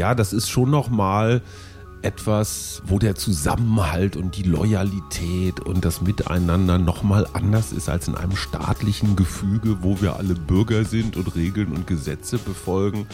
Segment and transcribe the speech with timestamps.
[0.00, 1.42] ja, das ist schon nochmal
[2.00, 8.14] etwas, wo der Zusammenhalt und die Loyalität und das Miteinander nochmal anders ist als in
[8.14, 13.06] einem staatlichen Gefüge, wo wir alle Bürger sind und Regeln und Gesetze befolgen.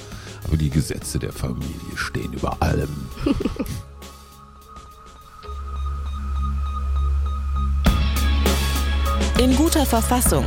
[0.45, 2.95] Aber die Gesetze der Familie stehen über allem.
[9.41, 10.45] In guter Verfassung.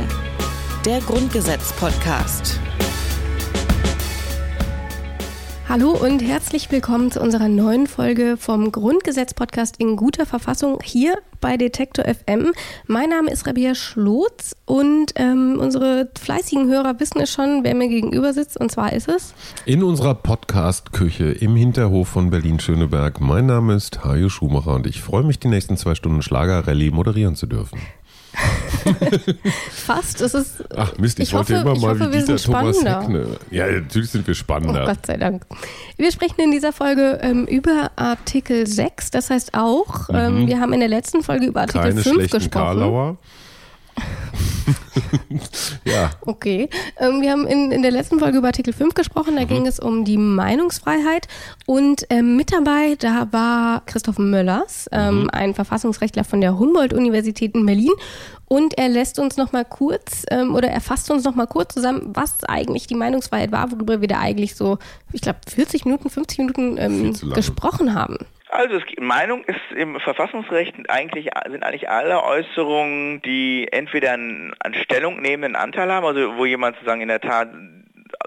[0.86, 2.58] Der Grundgesetz-Podcast.
[5.70, 11.56] Hallo und herzlich willkommen zu unserer neuen Folge vom Grundgesetz-Podcast in guter Verfassung hier bei
[11.56, 12.50] Detektor FM.
[12.88, 17.86] Mein Name ist Rabia Schlotz und ähm, unsere fleißigen Hörer wissen es schon, wer mir
[17.86, 18.58] gegenüber sitzt.
[18.58, 19.32] Und zwar ist es
[19.64, 23.20] in unserer Podcast-Küche im Hinterhof von Berlin-Schöneberg.
[23.20, 27.36] Mein Name ist Hajo Schumacher und ich freue mich, die nächsten zwei Stunden Schlager-Rallye moderieren
[27.36, 27.78] zu dürfen.
[29.70, 30.20] Fast.
[30.20, 33.38] Es ist, Ach Mist, ich, ich wollte hoffe, immer mal hoffe, wie dieser Thomas Heckne.
[33.50, 34.84] Ja, natürlich sind wir spannender.
[34.84, 35.44] Oh, Gott sei Dank.
[35.96, 39.10] Wir sprechen in dieser Folge ähm, über Artikel 6.
[39.10, 40.46] Das heißt auch, ähm, mhm.
[40.46, 42.50] wir haben in der letzten Folge über Artikel Keine 5 gesprochen.
[42.50, 43.18] Karlauer.
[45.84, 46.10] ja.
[46.22, 46.68] Okay.
[46.98, 49.36] Ähm, wir haben in, in der letzten Folge über Artikel 5 gesprochen.
[49.36, 49.48] Da mhm.
[49.48, 51.28] ging es um die Meinungsfreiheit.
[51.66, 55.30] Und ähm, mit dabei, da war Christoph Möllers, ähm, mhm.
[55.30, 57.92] ein Verfassungsrechtler von der Humboldt-Universität in Berlin.
[58.46, 61.74] Und er lässt uns noch mal kurz ähm, oder er fasst uns noch mal kurz
[61.74, 64.78] zusammen, was eigentlich die Meinungsfreiheit war, worüber wir da eigentlich so,
[65.12, 68.18] ich glaube, 40 Minuten, 50 Minuten ähm, gesprochen haben.
[68.50, 74.74] Also es, Meinung ist im Verfassungsrecht eigentlich sind eigentlich alle Äußerungen, die entweder einen, einen
[74.74, 77.48] stellungnehmenden Anteil haben, also wo jemand sozusagen in der Tat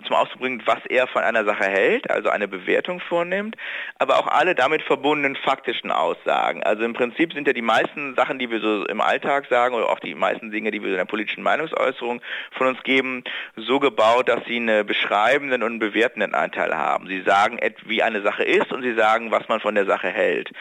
[0.06, 3.56] zum Ausdruck bringt, was er von einer Sache hält, also eine Bewertung vornimmt,
[4.00, 6.64] aber auch alle damit verbundenen faktischen Aussagen.
[6.64, 9.90] Also im Prinzip sind ja die meisten Sachen, die wir so im Alltag sagen oder
[9.90, 13.24] auch die meisten Dinge, die wir in der politischen Meinungsäußerung von uns geben,
[13.56, 17.08] so gebaut, dass sie einen beschreibenden und einen bewertenden Anteil haben.
[17.08, 20.52] Sie sagen, wie eine Sache ist und sie sagen, was man von der Sache hält.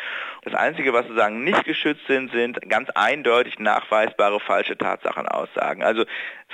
[0.44, 5.82] Das Einzige, was sozusagen nicht geschützt sind, sind ganz eindeutig nachweisbare falsche Tatsachenaussagen.
[5.82, 6.04] Also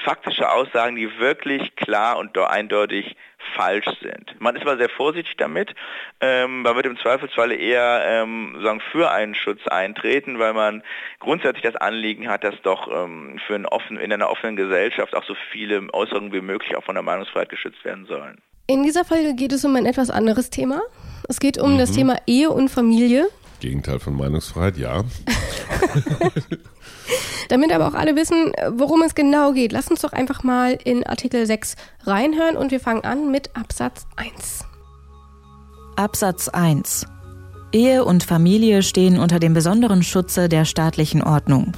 [0.05, 3.17] faktische Aussagen, die wirklich klar und eindeutig
[3.55, 4.41] falsch sind.
[4.41, 5.75] Man ist aber sehr vorsichtig damit.
[6.21, 10.83] Ähm, man wird im Zweifelsfalle eher ähm, sagen, für einen Schutz eintreten, weil man
[11.21, 15.25] grundsätzlich das Anliegen hat, dass doch ähm, für einen offen, in einer offenen Gesellschaft auch
[15.25, 18.39] so viele Äußerungen wie möglich auch von der Meinungsfreiheit geschützt werden sollen.
[18.67, 20.83] In dieser Folge geht es um ein etwas anderes Thema.
[21.29, 21.79] Es geht um mhm.
[21.79, 23.29] das Thema Ehe und Familie.
[23.61, 25.05] Gegenteil von Meinungsfreiheit, ja.
[27.49, 31.05] Damit aber auch alle wissen, worum es genau geht, lass uns doch einfach mal in
[31.05, 34.65] Artikel 6 reinhören und wir fangen an mit Absatz 1.
[35.97, 37.07] Absatz 1.
[37.73, 41.73] Ehe und Familie stehen unter dem besonderen Schutze der staatlichen Ordnung.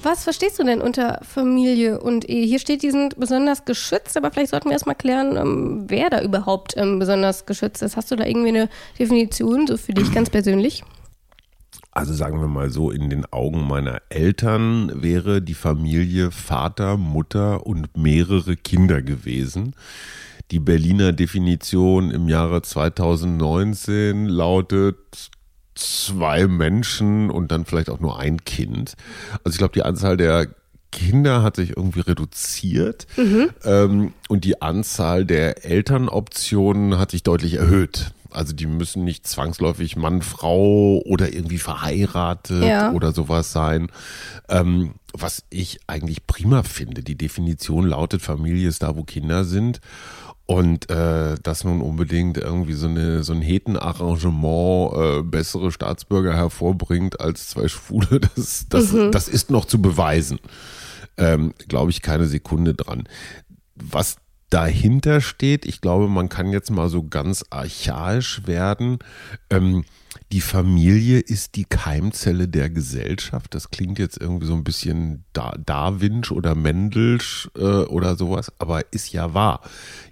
[0.00, 2.46] Was verstehst du denn unter Familie und Ehe?
[2.46, 6.22] Hier steht, die sind besonders geschützt, aber vielleicht sollten wir erstmal klären, ähm, wer da
[6.22, 7.96] überhaupt ähm, besonders geschützt ist.
[7.96, 10.84] Hast du da irgendwie eine Definition, so für dich ganz persönlich?
[11.90, 17.66] Also sagen wir mal so, in den Augen meiner Eltern wäre die Familie Vater, Mutter
[17.66, 19.74] und mehrere Kinder gewesen.
[20.52, 25.30] Die Berliner Definition im Jahre 2019 lautet
[25.78, 28.94] zwei Menschen und dann vielleicht auch nur ein Kind.
[29.44, 30.48] Also ich glaube, die Anzahl der
[30.90, 33.50] Kinder hat sich irgendwie reduziert mhm.
[33.64, 38.12] ähm, und die Anzahl der Elternoptionen hat sich deutlich erhöht.
[38.30, 42.92] Also die müssen nicht zwangsläufig Mann, Frau oder irgendwie verheiratet ja.
[42.92, 43.90] oder sowas sein.
[44.48, 47.02] Ähm, was ich eigentlich prima finde.
[47.02, 49.80] Die Definition lautet, Familie ist da, wo Kinder sind.
[50.50, 57.20] Und äh, dass nun unbedingt irgendwie so, eine, so ein Hetenarrangement äh, bessere Staatsbürger hervorbringt
[57.20, 59.12] als zwei Schwule, das, das, mhm.
[59.12, 60.38] das ist noch zu beweisen.
[61.18, 63.04] Ähm, Glaube ich keine Sekunde dran.
[63.74, 64.16] Was
[64.48, 69.00] dahinter steht, ich glaube, man kann jetzt mal so ganz archaisch werden.
[69.50, 69.84] Ähm,
[70.32, 73.54] die Familie ist die Keimzelle der Gesellschaft.
[73.54, 79.12] Das klingt jetzt irgendwie so ein bisschen Darwinsch oder Mendelsch äh, oder sowas, aber ist
[79.12, 79.60] ja wahr.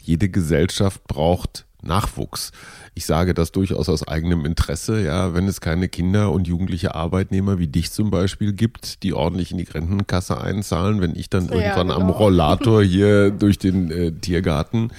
[0.01, 2.53] Jede Gesellschaft braucht Nachwuchs.
[2.95, 7.59] Ich sage das durchaus aus eigenem Interesse, ja, wenn es keine Kinder und jugendliche Arbeitnehmer
[7.59, 11.55] wie dich zum Beispiel gibt, die ordentlich in die Rentenkasse einzahlen, wenn ich dann ja,
[11.55, 12.01] irgendwann genau.
[12.01, 14.91] am Rollator hier durch den äh, Tiergarten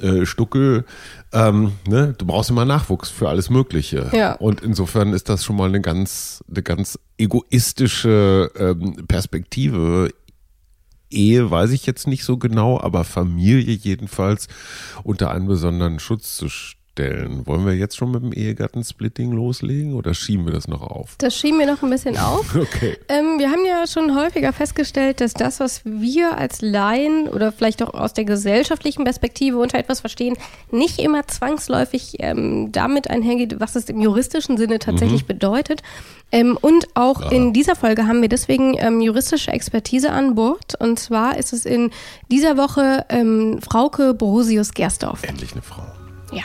[0.00, 0.84] äh, stucke,
[1.32, 4.10] ähm, ne, du brauchst immer Nachwuchs für alles Mögliche.
[4.12, 4.34] Ja.
[4.34, 10.10] Und insofern ist das schon mal eine ganz, eine ganz egoistische ähm, Perspektive.
[11.10, 14.46] Ehe weiß ich jetzt nicht so genau, aber Familie jedenfalls
[15.02, 17.46] unter einen besonderen Schutz zu stellen stellen.
[17.46, 21.14] Wollen wir jetzt schon mit dem Ehegattensplitting loslegen oder schieben wir das noch auf?
[21.18, 22.54] Das schieben wir noch ein bisschen auf.
[22.60, 22.98] Okay.
[23.08, 27.82] Ähm, wir haben ja schon häufiger festgestellt, dass das, was wir als Laien oder vielleicht
[27.82, 30.36] auch aus der gesellschaftlichen Perspektive unter etwas verstehen,
[30.70, 35.28] nicht immer zwangsläufig ähm, damit einhergeht, was es im juristischen Sinne tatsächlich mhm.
[35.28, 35.82] bedeutet.
[36.32, 37.30] Ähm, und auch ja.
[37.30, 40.74] in dieser Folge haben wir deswegen ähm, juristische Expertise an Bord.
[40.78, 41.90] Und zwar ist es in
[42.30, 45.22] dieser Woche ähm, Frauke Borosius-Gersdorf.
[45.22, 45.82] Endlich eine Frau.
[46.32, 46.44] Ja.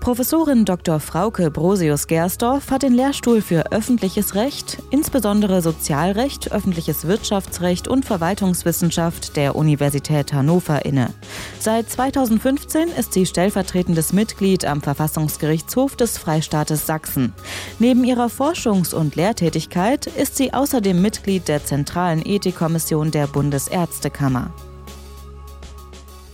[0.00, 0.98] Professorin Dr.
[0.98, 9.56] Frauke Brosius-Gersdorf hat den Lehrstuhl für öffentliches Recht, insbesondere Sozialrecht, öffentliches Wirtschaftsrecht und Verwaltungswissenschaft der
[9.56, 11.12] Universität Hannover inne.
[11.58, 17.34] Seit 2015 ist sie stellvertretendes Mitglied am Verfassungsgerichtshof des Freistaates Sachsen.
[17.78, 24.50] Neben ihrer Forschungs- und Lehrtätigkeit ist sie außerdem Mitglied der Zentralen Ethikkommission der Bundesärztekammer.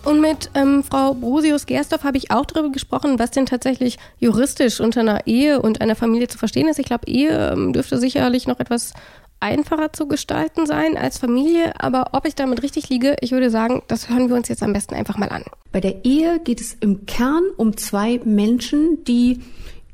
[0.07, 5.01] Und mit ähm, Frau Brosius-Gersdorf habe ich auch darüber gesprochen, was denn tatsächlich juristisch unter
[5.01, 6.79] einer Ehe und einer Familie zu verstehen ist.
[6.79, 8.93] Ich glaube, Ehe ähm, dürfte sicherlich noch etwas
[9.41, 11.73] einfacher zu gestalten sein als Familie.
[11.81, 14.73] Aber ob ich damit richtig liege, ich würde sagen, das hören wir uns jetzt am
[14.73, 15.43] besten einfach mal an.
[15.73, 19.41] Bei der Ehe geht es im Kern um zwei Menschen, die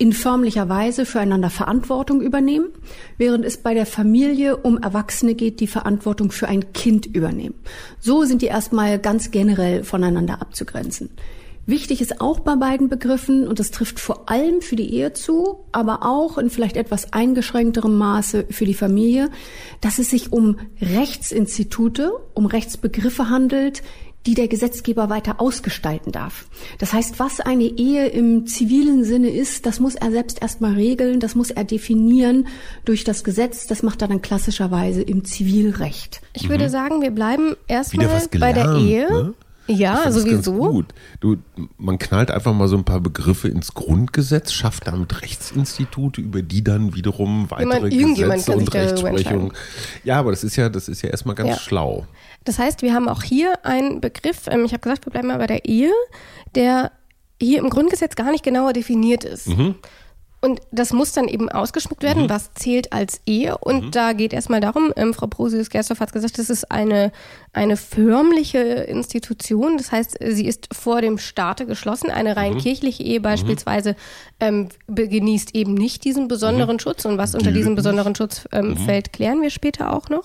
[0.02, 2.70] in förmlicher Weise füreinander Verantwortung übernehmen,
[3.18, 7.54] während es bei der Familie um Erwachsene geht, die Verantwortung für ein Kind übernehmen.
[8.00, 11.10] So sind die erstmal ganz generell voneinander abzugrenzen.
[11.66, 15.60] Wichtig ist auch bei beiden Begriffen, und das trifft vor allem für die Ehe zu,
[15.70, 19.30] aber auch in vielleicht etwas eingeschränkterem Maße für die Familie,
[19.80, 23.84] dass es sich um Rechtsinstitute, um Rechtsbegriffe handelt,
[24.26, 26.46] die der Gesetzgeber weiter ausgestalten darf.
[26.78, 31.20] Das heißt, was eine Ehe im zivilen Sinne ist, das muss er selbst erstmal regeln,
[31.20, 32.46] das muss er definieren
[32.84, 36.22] durch das Gesetz, das macht er dann klassischerweise im Zivilrecht.
[36.32, 36.50] Ich mhm.
[36.50, 38.08] würde sagen, wir bleiben erstmal
[38.38, 39.10] bei der Ehe.
[39.10, 39.34] Ne?
[39.68, 40.52] Ja, sowieso.
[40.54, 40.86] gut.
[41.20, 41.36] Du,
[41.78, 46.64] man knallt einfach mal so ein paar Begriffe ins Grundgesetz, schafft damit Rechtsinstitute, über die
[46.64, 49.52] dann wiederum weitere Gesetze und Rechtsprechung.
[50.04, 51.58] Ja, aber das ist ja, das ist ja erstmal ganz ja.
[51.58, 52.06] schlau.
[52.44, 55.38] Das heißt, wir haben auch hier einen Begriff, ähm, ich habe gesagt, wir bleiben mal
[55.38, 55.92] bei der Ehe,
[56.54, 56.92] der
[57.40, 59.48] hier im Grundgesetz gar nicht genauer definiert ist.
[59.48, 59.76] Mhm.
[60.44, 62.28] Und das muss dann eben ausgeschmückt werden, mhm.
[62.28, 63.56] was zählt als Ehe.
[63.58, 63.90] Und mhm.
[63.92, 67.12] da geht erstmal darum, ähm, Frau Brosius-Gerstorf hat gesagt, das ist eine,
[67.52, 69.76] eine förmliche Institution.
[69.76, 72.10] Das heißt, sie ist vor dem Staate geschlossen.
[72.10, 72.58] Eine rein mhm.
[72.58, 73.94] kirchliche Ehe beispielsweise
[74.40, 76.80] ähm, genießt eben nicht diesen besonderen mhm.
[76.80, 77.04] Schutz.
[77.04, 78.76] Und was unter diesem besonderen Schutz ähm, mhm.
[78.78, 80.24] fällt, klären wir später auch noch.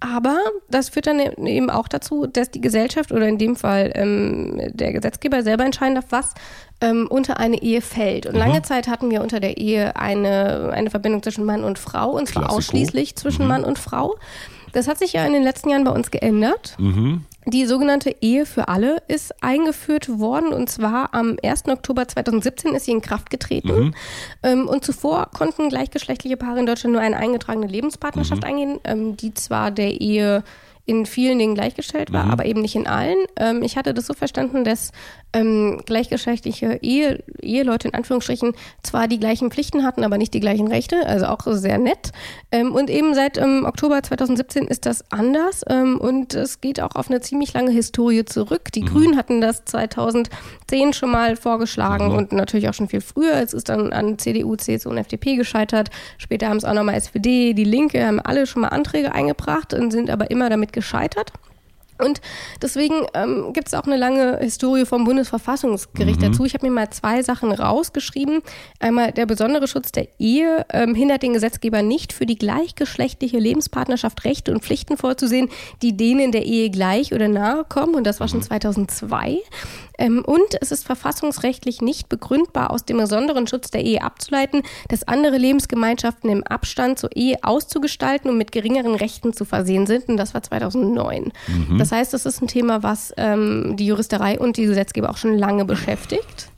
[0.00, 0.38] Aber
[0.68, 4.92] das führt dann eben auch dazu, dass die Gesellschaft oder in dem Fall ähm, der
[4.92, 6.34] Gesetzgeber selber entscheiden darf, was
[6.82, 8.26] ähm, unter eine Ehe fällt.
[8.26, 8.40] Und mhm.
[8.40, 12.28] lange Zeit hatten wir unter der Ehe eine, eine Verbindung zwischen Mann und Frau, und
[12.28, 12.58] zwar Klassiko.
[12.58, 13.48] ausschließlich zwischen mhm.
[13.48, 14.16] Mann und Frau.
[14.72, 16.76] Das hat sich ja in den letzten Jahren bei uns geändert.
[16.78, 17.24] Mhm.
[17.48, 21.68] Die sogenannte Ehe für alle ist eingeführt worden und zwar am 1.
[21.68, 23.68] Oktober 2017 ist sie in Kraft getreten.
[23.68, 23.94] Mhm.
[24.42, 28.48] Ähm, und zuvor konnten gleichgeschlechtliche Paare in Deutschland nur eine eingetragene Lebenspartnerschaft mhm.
[28.48, 30.42] eingehen, ähm, die zwar der Ehe
[30.86, 32.30] in vielen Dingen gleichgestellt war, mhm.
[32.30, 33.18] aber eben nicht in allen.
[33.36, 34.92] Ähm, ich hatte das so verstanden, dass
[35.32, 38.52] ähm, gleichgeschlechtliche Ehe, Eheleute in Anführungsstrichen
[38.84, 42.12] zwar die gleichen Pflichten hatten, aber nicht die gleichen Rechte, also auch sehr nett.
[42.52, 46.94] Ähm, und eben seit ähm, Oktober 2017 ist das anders ähm, und es geht auch
[46.94, 48.70] auf eine ziemlich lange Historie zurück.
[48.72, 48.86] Die mhm.
[48.86, 52.16] Grünen hatten das 2010 schon mal vorgeschlagen mhm.
[52.16, 53.34] und natürlich auch schon viel früher.
[53.34, 55.90] Es ist dann an CDU, CSU und FDP gescheitert.
[56.16, 59.90] Später haben es auch nochmal SPD, die Linke, haben alle schon mal Anträge eingebracht und
[59.90, 61.32] sind aber immer damit gescheitert.
[62.02, 62.20] Und
[62.62, 66.32] deswegen ähm, gibt es auch eine lange Historie vom Bundesverfassungsgericht mhm.
[66.32, 66.44] dazu.
[66.44, 68.42] Ich habe mir mal zwei Sachen rausgeschrieben.
[68.80, 74.24] Einmal der besondere Schutz der Ehe ähm, hindert den Gesetzgeber nicht, für die gleichgeschlechtliche Lebenspartnerschaft
[74.24, 75.48] Rechte und Pflichten vorzusehen,
[75.82, 77.94] die denen der Ehe gleich oder nahe kommen.
[77.94, 79.32] Und das war schon 2002.
[79.32, 79.38] Mhm.
[79.98, 85.08] Ähm, und es ist verfassungsrechtlich nicht begründbar, aus dem besonderen Schutz der Ehe abzuleiten, dass
[85.08, 90.08] andere Lebensgemeinschaften im Abstand zur Ehe auszugestalten und mit geringeren Rechten zu versehen sind.
[90.08, 91.32] Und das war 2009.
[91.46, 91.78] Mhm.
[91.78, 95.36] Das heißt, das ist ein Thema, was ähm, die Juristerei und die Gesetzgeber auch schon
[95.36, 96.50] lange beschäftigt.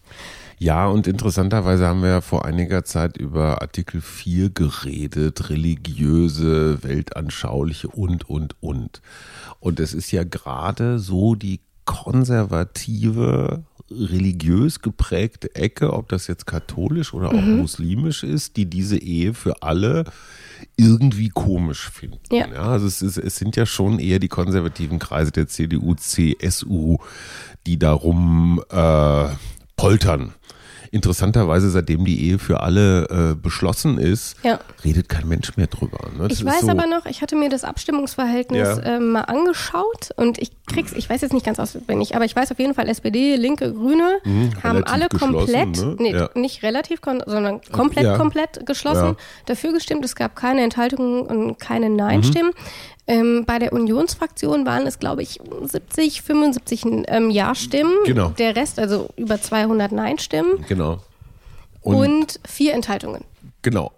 [0.60, 7.88] Ja, und interessanterweise haben wir ja vor einiger Zeit über Artikel 4 geredet, religiöse, weltanschauliche
[7.88, 9.00] und, und, und.
[9.60, 17.14] Und es ist ja gerade so die konservative, religiös geprägte Ecke, ob das jetzt katholisch
[17.14, 17.58] oder auch mhm.
[17.58, 20.04] muslimisch ist, die diese Ehe für alle
[20.76, 22.20] irgendwie komisch finden.
[22.30, 22.46] Ja.
[22.48, 26.98] ja also es, ist, es sind ja schon eher die konservativen Kreise der CDU, CSU,
[27.66, 29.28] die darum äh,
[29.76, 30.34] poltern
[30.90, 34.58] interessanterweise, seitdem die Ehe für alle äh, beschlossen ist, Ja.
[34.84, 35.98] redet kein Mensch mehr drüber.
[36.16, 36.28] Ne?
[36.30, 38.82] Ich weiß so, aber noch, ich hatte mir das Abstimmungsverhältnis Ja.
[38.96, 42.50] ähm, mal angeschaut und ich krieg's, ich weiß jetzt nicht ganz auswendig, aber ich weiß
[42.52, 44.18] auf jeden Fall, SPD, Linke, Grüne
[44.62, 45.96] haben Mhm, relativ alle komplett, ne?
[45.98, 46.30] nee, Ja.
[46.34, 49.16] nicht relativ, sondern komplett, komplett geschlossen
[49.46, 50.04] dafür gestimmt.
[50.04, 52.52] Es gab keine Enthaltungen und keine Nein-Stimmen.
[53.08, 57.94] Ähm, bei der Unionsfraktion waren es, glaube ich, 70, 75 ähm, Ja-Stimmen.
[58.04, 58.28] Genau.
[58.38, 61.00] Der Rest, also über 200 Nein-Stimmen Genau.
[61.80, 63.24] und, Und, vier Enthaltungen.
[63.62, 63.92] genau.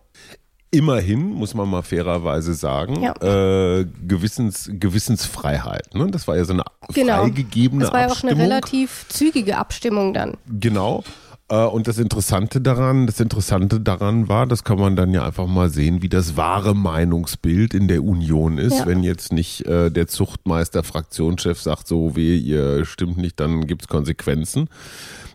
[0.73, 3.13] Immerhin, muss man mal fairerweise sagen, Ja.
[3.21, 5.93] äh, Gewissens, Gewissensfreiheit.
[5.97, 6.09] Ne?
[6.13, 6.63] Das war ja so eine
[6.95, 7.23] Genau.
[7.25, 8.41] freigegebene Das war ja auch eine Abstimmung.
[8.43, 10.37] relativ zügige Abstimmung dann.
[10.61, 11.01] Genau.
[11.01, 11.03] Äh,
[11.51, 15.69] Und das Interessante daran, das Interessante daran war, das kann man dann ja einfach mal
[15.69, 18.79] sehen, wie das wahre Meinungsbild in der Union ist.
[18.79, 18.87] Ja.
[18.87, 23.89] Wenn jetzt nicht äh, der Zuchtmeister, Fraktionschef sagt, so weh, ihr stimmt nicht, dann gibt's
[23.89, 24.69] Konsequenzen.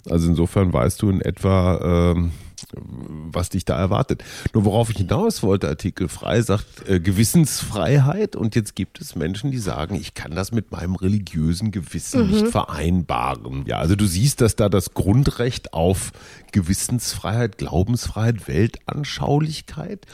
[0.09, 2.31] Also insofern weißt du in etwa, ähm,
[2.73, 4.23] was dich da erwartet.
[4.53, 9.51] Nur worauf ich hinaus wollte, Artikel frei sagt äh, Gewissensfreiheit und jetzt gibt es Menschen,
[9.51, 13.65] die sagen, ich kann das mit meinem religiösen Gewissen nicht vereinbaren.
[13.65, 16.11] Ja, also du siehst, dass da das Grundrecht auf
[16.51, 20.05] Gewissensfreiheit, Glaubensfreiheit, Weltanschaulichkeit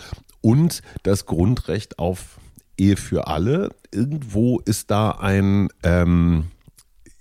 [0.42, 2.40] und das Grundrecht auf
[2.78, 6.46] Ehe für alle, irgendwo ist da ein, ähm,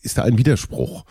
[0.03, 1.05] ist da ein Widerspruch.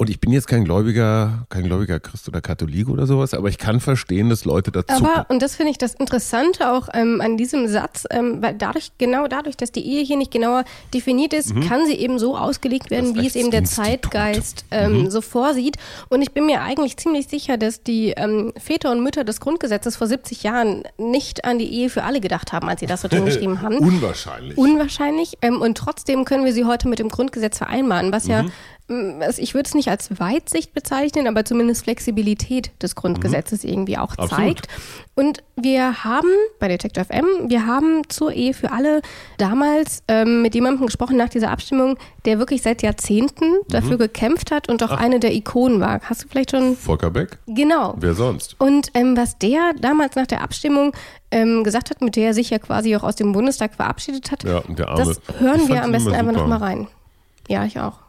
[0.00, 3.58] Und ich bin jetzt kein gläubiger, kein gläubiger Christ oder Katholik oder sowas, aber ich
[3.58, 4.94] kann verstehen, dass Leute dazu.
[5.04, 8.92] Aber, und das finde ich das Interessante auch ähm, an diesem Satz, ähm, weil dadurch,
[8.98, 10.62] genau dadurch, dass die Ehe hier nicht genauer
[10.94, 13.14] definiert ist, kann sie eben so ausgelegt werden, Mhm.
[13.14, 13.64] Das wie es eben der.
[13.64, 15.10] Zeitgeist ähm, Mhm.
[15.10, 15.78] so vorsieht.
[16.10, 19.96] Und ich bin mir eigentlich ziemlich sicher, dass die ähm, Väter und Mütter des Grundgesetzes
[19.96, 23.08] vor 70 Jahren nicht an die Ehe für alle gedacht haben, als sie das so
[23.08, 23.78] drin geschrieben haben.
[23.78, 24.56] Unwahrscheinlich.
[24.56, 25.38] Unwahrscheinlich.
[25.42, 28.52] Ähm, und trotzdem können wir sie heute mit dem Grundgesetz vereinbaren, was ja, ähm,
[28.88, 34.16] also ich würde es nicht als Weitsicht bezeichnen, aber zumindest Flexibilität des Grundgesetzes irgendwie auch
[34.16, 34.30] Absolut.
[34.30, 34.68] zeigt.
[35.14, 36.28] Und wir haben
[36.58, 39.02] bei Detector FM, wir haben zur Ehe für alle
[39.36, 44.68] damals ähm, mit jemandem gesprochen nach dieser Abstimmung, der wirklich seit Jahrzehnten dafür gekämpft hat
[44.68, 46.00] und auch eine der Ikonen war.
[46.02, 47.38] Hast du vielleicht schon Volker Beck?
[47.46, 47.94] genau?
[47.98, 48.56] Wer sonst?
[48.58, 50.92] Und ähm, was der damals nach der Abstimmung
[51.30, 54.44] ähm, gesagt hat, mit der er sich ja quasi auch aus dem Bundestag verabschiedet hat,
[54.44, 54.62] Ja,
[54.96, 56.88] das hören Ich wir am besten einfach nochmal rein.
[57.48, 58.07] Ja, ich auch.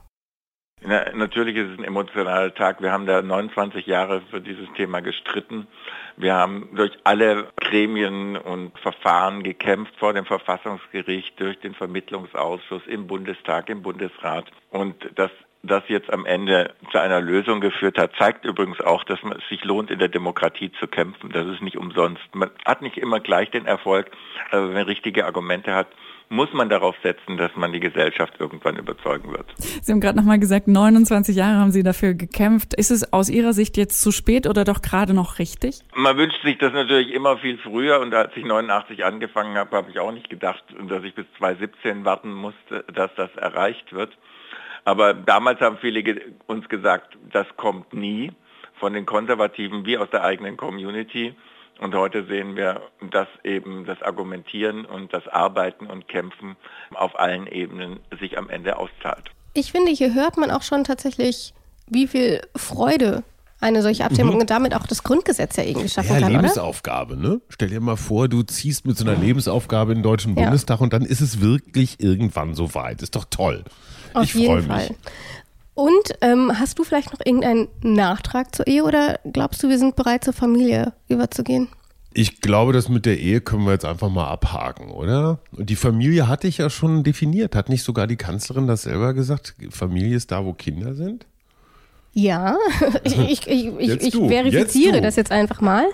[0.81, 2.81] Na, natürlich ist es ein emotionaler Tag.
[2.81, 5.67] Wir haben da 29 Jahre für dieses Thema gestritten.
[6.15, 13.07] Wir haben durch alle Gremien und Verfahren gekämpft vor dem Verfassungsgericht, durch den Vermittlungsausschuss im
[13.07, 14.45] Bundestag, im Bundesrat.
[14.71, 15.31] Und dass
[15.63, 19.65] das jetzt am Ende zu einer Lösung geführt hat, zeigt übrigens auch, dass es sich
[19.65, 21.29] lohnt, in der Demokratie zu kämpfen.
[21.31, 22.23] Das ist nicht umsonst.
[22.33, 24.09] Man hat nicht immer gleich den Erfolg,
[24.51, 25.87] aber wenn man richtige Argumente hat,
[26.29, 29.45] muss man darauf setzen, dass man die Gesellschaft irgendwann überzeugen wird.
[29.57, 32.75] Sie haben gerade nochmal gesagt, 29 Jahre haben Sie dafür gekämpft.
[32.75, 35.81] Ist es aus Ihrer Sicht jetzt zu spät oder doch gerade noch richtig?
[35.95, 39.89] Man wünscht sich das natürlich immer viel früher und als ich 89 angefangen habe, habe
[39.89, 44.15] ich auch nicht gedacht, dass ich bis 2017 warten musste, dass das erreicht wird.
[44.85, 46.03] Aber damals haben viele
[46.47, 48.31] uns gesagt, das kommt nie
[48.79, 51.35] von den Konservativen wie aus der eigenen Community.
[51.79, 56.57] Und heute sehen wir, dass eben das Argumentieren und das Arbeiten und Kämpfen
[56.93, 59.31] auf allen Ebenen sich am Ende auszahlt.
[59.53, 61.53] Ich finde, hier hört man auch schon tatsächlich,
[61.87, 63.23] wie viel Freude
[63.61, 66.41] eine solche Abstimmung und damit auch das Grundgesetz ja irgendwie schaffen Ja, kann, oder?
[66.41, 67.41] Lebensaufgabe, ne?
[67.49, 70.43] Stell dir mal vor, du ziehst mit so einer Lebensaufgabe in den Deutschen Ja.
[70.43, 73.01] Bundestag und dann ist es wirklich irgendwann so weit.
[73.01, 73.65] Ist doch toll.
[74.13, 74.93] Auf ich jeden freue mich.
[75.79, 79.95] Und ähm, hast du vielleicht noch irgendeinen Nachtrag zur Ehe oder glaubst du, wir sind
[79.95, 81.69] bereit, zur Familie überzugehen?
[82.13, 85.39] Ich glaube, das mit der Ehe können wir jetzt einfach mal abhaken, oder?
[85.55, 87.55] Und die Familie hatte ich ja schon definiert.
[87.55, 89.55] Hat nicht sogar die Kanzlerin das selber gesagt?
[89.69, 91.25] Familie ist da, wo Kinder sind?
[92.11, 92.57] Ja,
[93.05, 95.85] ich, ich, ich, ich, verifiziere jetzt das jetzt einfach mal.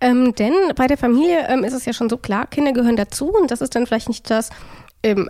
[0.00, 3.32] Ähm, denn bei der Familie ähm, ist es ja schon so klar, Kinder gehören dazu
[3.34, 4.50] und das ist dann vielleicht nicht das,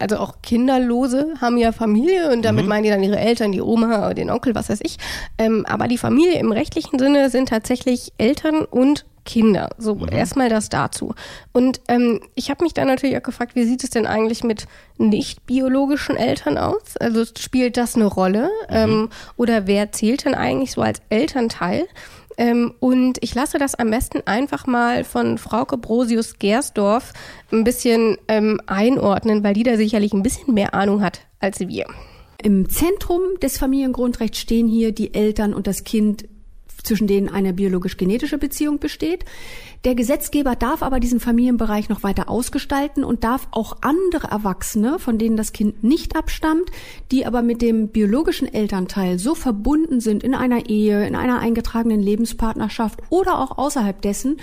[0.01, 2.43] also auch Kinderlose haben ja Familie und Mhm.
[2.43, 4.97] damit meinen die dann ihre Eltern, die Oma, oder den Onkel, was weiß ich.
[5.39, 9.71] Ähm, aber die Familie im rechtlichen Sinne sind tatsächlich Eltern und Kinder.
[9.79, 10.09] So Mhm.
[10.11, 11.15] erstmal das dazu.
[11.53, 14.67] Und ähm, ich habe mich dann natürlich auch gefragt, wie sieht es denn eigentlich mit
[14.99, 16.97] nicht biologischen Eltern aus?
[16.99, 18.51] Also spielt das eine Rolle?
[18.69, 21.87] Ähm, oder wer zählt denn eigentlich so als Elternteil?
[22.37, 27.13] Ähm, und ich lasse das am besten einfach mal von Frauke Brosius Gersdorf
[27.53, 31.87] ein bisschen ähm, einordnen, weil die da sicherlich ein bisschen mehr Ahnung hat als wir.
[32.43, 36.25] Im Zentrum des Familiengrundrechts stehen hier die Eltern und das Kind
[36.83, 39.25] zwischen denen eine biologisch-genetische Beziehung besteht.
[39.85, 45.19] Der Gesetzgeber darf aber diesen Familienbereich noch weiter ausgestalten und darf auch andere Erwachsene, von
[45.19, 46.71] denen das Kind nicht abstammt,
[47.11, 52.01] die aber mit dem biologischen Elternteil so verbunden sind in einer Ehe, in einer eingetragenen
[52.01, 54.37] Lebenspartnerschaft oder auch außerhalb dessen,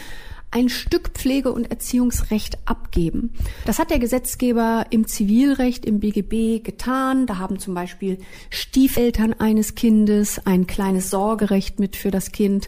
[0.51, 3.33] ein Stück Pflege- und Erziehungsrecht abgeben.
[3.65, 7.25] Das hat der Gesetzgeber im Zivilrecht, im BGB getan.
[7.25, 8.17] Da haben zum Beispiel
[8.49, 12.67] Stiefeltern eines Kindes ein kleines Sorgerecht mit für das Kind.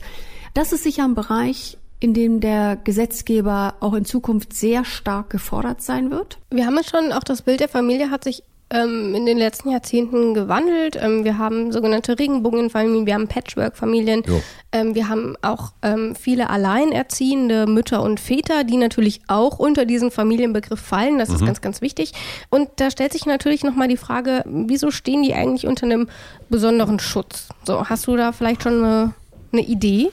[0.53, 5.81] Das ist sicher ein Bereich, in dem der Gesetzgeber auch in Zukunft sehr stark gefordert
[5.81, 6.39] sein wird.
[6.49, 9.69] Wir haben ja schon, auch das Bild der Familie hat sich ähm, in den letzten
[9.69, 10.97] Jahrzehnten gewandelt.
[10.99, 14.23] Ähm, wir haben sogenannte Regenbogenfamilien, wir haben Patchwork-Familien,
[14.71, 20.11] ähm, wir haben auch ähm, viele alleinerziehende Mütter und Väter, die natürlich auch unter diesen
[20.11, 21.19] Familienbegriff fallen.
[21.19, 21.35] Das mhm.
[21.35, 22.13] ist ganz, ganz wichtig.
[22.49, 26.07] Und da stellt sich natürlich nochmal die Frage, wieso stehen die eigentlich unter einem
[26.49, 27.49] besonderen Schutz?
[27.65, 29.13] So, hast du da vielleicht schon eine,
[29.51, 30.11] eine Idee?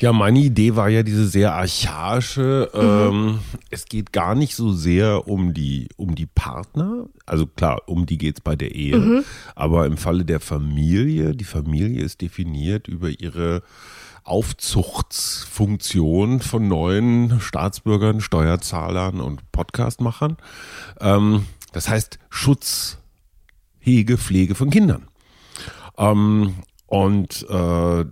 [0.00, 2.80] Ja, meine Idee war ja diese sehr archaische, mhm.
[2.80, 3.38] ähm,
[3.70, 8.18] es geht gar nicht so sehr um die, um die Partner, also klar, um die
[8.18, 9.24] geht es bei der Ehe, mhm.
[9.54, 13.62] aber im Falle der Familie, die Familie ist definiert über ihre
[14.24, 20.38] Aufzuchtsfunktion von neuen Staatsbürgern, Steuerzahlern und Podcastmachern.
[21.00, 22.98] Ähm, das heißt Schutz,
[23.78, 25.08] Hege, Pflege von Kindern.
[25.98, 26.54] Ähm,
[26.86, 28.04] und äh,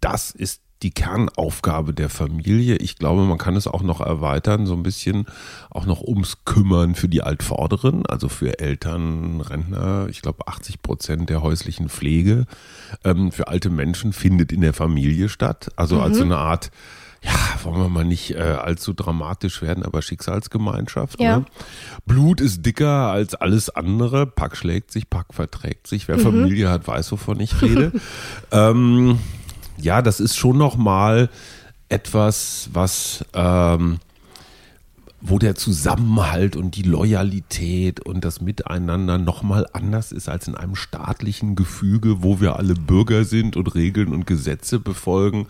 [0.00, 2.76] das ist die Kernaufgabe der Familie.
[2.76, 5.26] Ich glaube, man kann es auch noch erweitern, so ein bisschen
[5.70, 10.06] auch noch ums Kümmern für die Altvorderen, also für Eltern, Rentner.
[10.10, 12.46] Ich glaube, 80 Prozent der häuslichen Pflege
[13.04, 15.70] ähm, für alte Menschen findet in der Familie statt.
[15.76, 16.02] Also mhm.
[16.02, 16.70] als so eine Art
[17.24, 21.20] ja, wollen wir mal nicht äh, allzu dramatisch werden, aber Schicksalsgemeinschaft.
[21.20, 21.38] Ja.
[21.38, 21.44] Ne?
[22.04, 24.26] Blut ist dicker als alles andere.
[24.26, 26.08] Pack schlägt sich, Pack verträgt sich.
[26.08, 26.22] Wer mhm.
[26.22, 27.92] Familie hat, weiß, wovon ich rede.
[28.50, 29.20] ähm,
[29.82, 31.28] ja, das ist schon nochmal
[31.88, 33.98] etwas, was, ähm,
[35.20, 40.74] wo der Zusammenhalt und die Loyalität und das Miteinander nochmal anders ist als in einem
[40.74, 45.46] staatlichen Gefüge, wo wir alle Bürger sind und Regeln und Gesetze befolgen.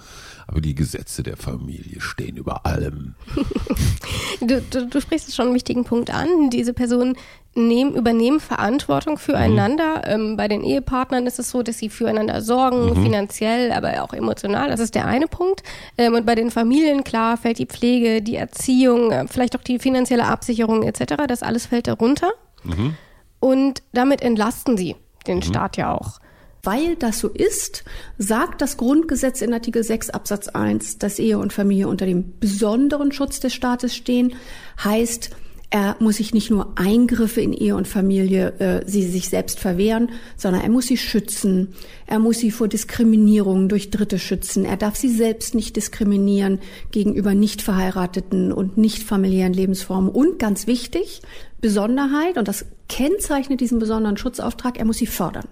[0.47, 3.15] Aber die Gesetze der Familie stehen über allem.
[4.41, 6.51] du, du, du sprichst schon einen wichtigen Punkt an.
[6.51, 7.17] Diese Personen
[7.55, 9.99] nehmen, übernehmen Verantwortung füreinander.
[9.99, 10.31] Mhm.
[10.31, 13.03] Ähm, bei den Ehepartnern ist es so, dass sie füreinander sorgen, mhm.
[13.03, 14.71] finanziell, aber auch emotional.
[14.71, 15.63] Das ist der eine Punkt.
[15.99, 19.79] Ähm, und bei den Familien, klar, fällt die Pflege, die Erziehung, äh, vielleicht auch die
[19.79, 21.15] finanzielle Absicherung etc.
[21.29, 22.31] Das alles fällt darunter.
[22.65, 22.97] Mhm.
[23.41, 25.43] Und damit entlasten sie den mhm.
[25.43, 26.21] Staat ja auch.
[26.65, 27.83] Weil das so ist,
[28.19, 33.11] sagt das Grundgesetz in Artikel 6 Absatz 1, dass Ehe und Familie unter dem besonderen
[33.11, 34.37] Schutz des Staates stehen,
[34.83, 35.31] heißt,
[35.75, 40.11] er muss sich nicht nur Eingriffe in Ehe und Familie, äh, sie sich selbst verwehren,
[40.37, 41.69] sondern er muss sie schützen.
[42.07, 44.67] Er muss sie vor Diskriminierung durch Dritte schützen.
[44.67, 46.59] Er darf sie selbst nicht diskriminieren
[46.91, 50.11] gegenüber nicht verheirateten und nicht familiären Lebensformen.
[50.11, 51.23] Und ganz wichtig,
[51.63, 55.49] Besonderheit, und das kennzeichnet diesen besonderen Schutzauftrag, er muss sie fördern.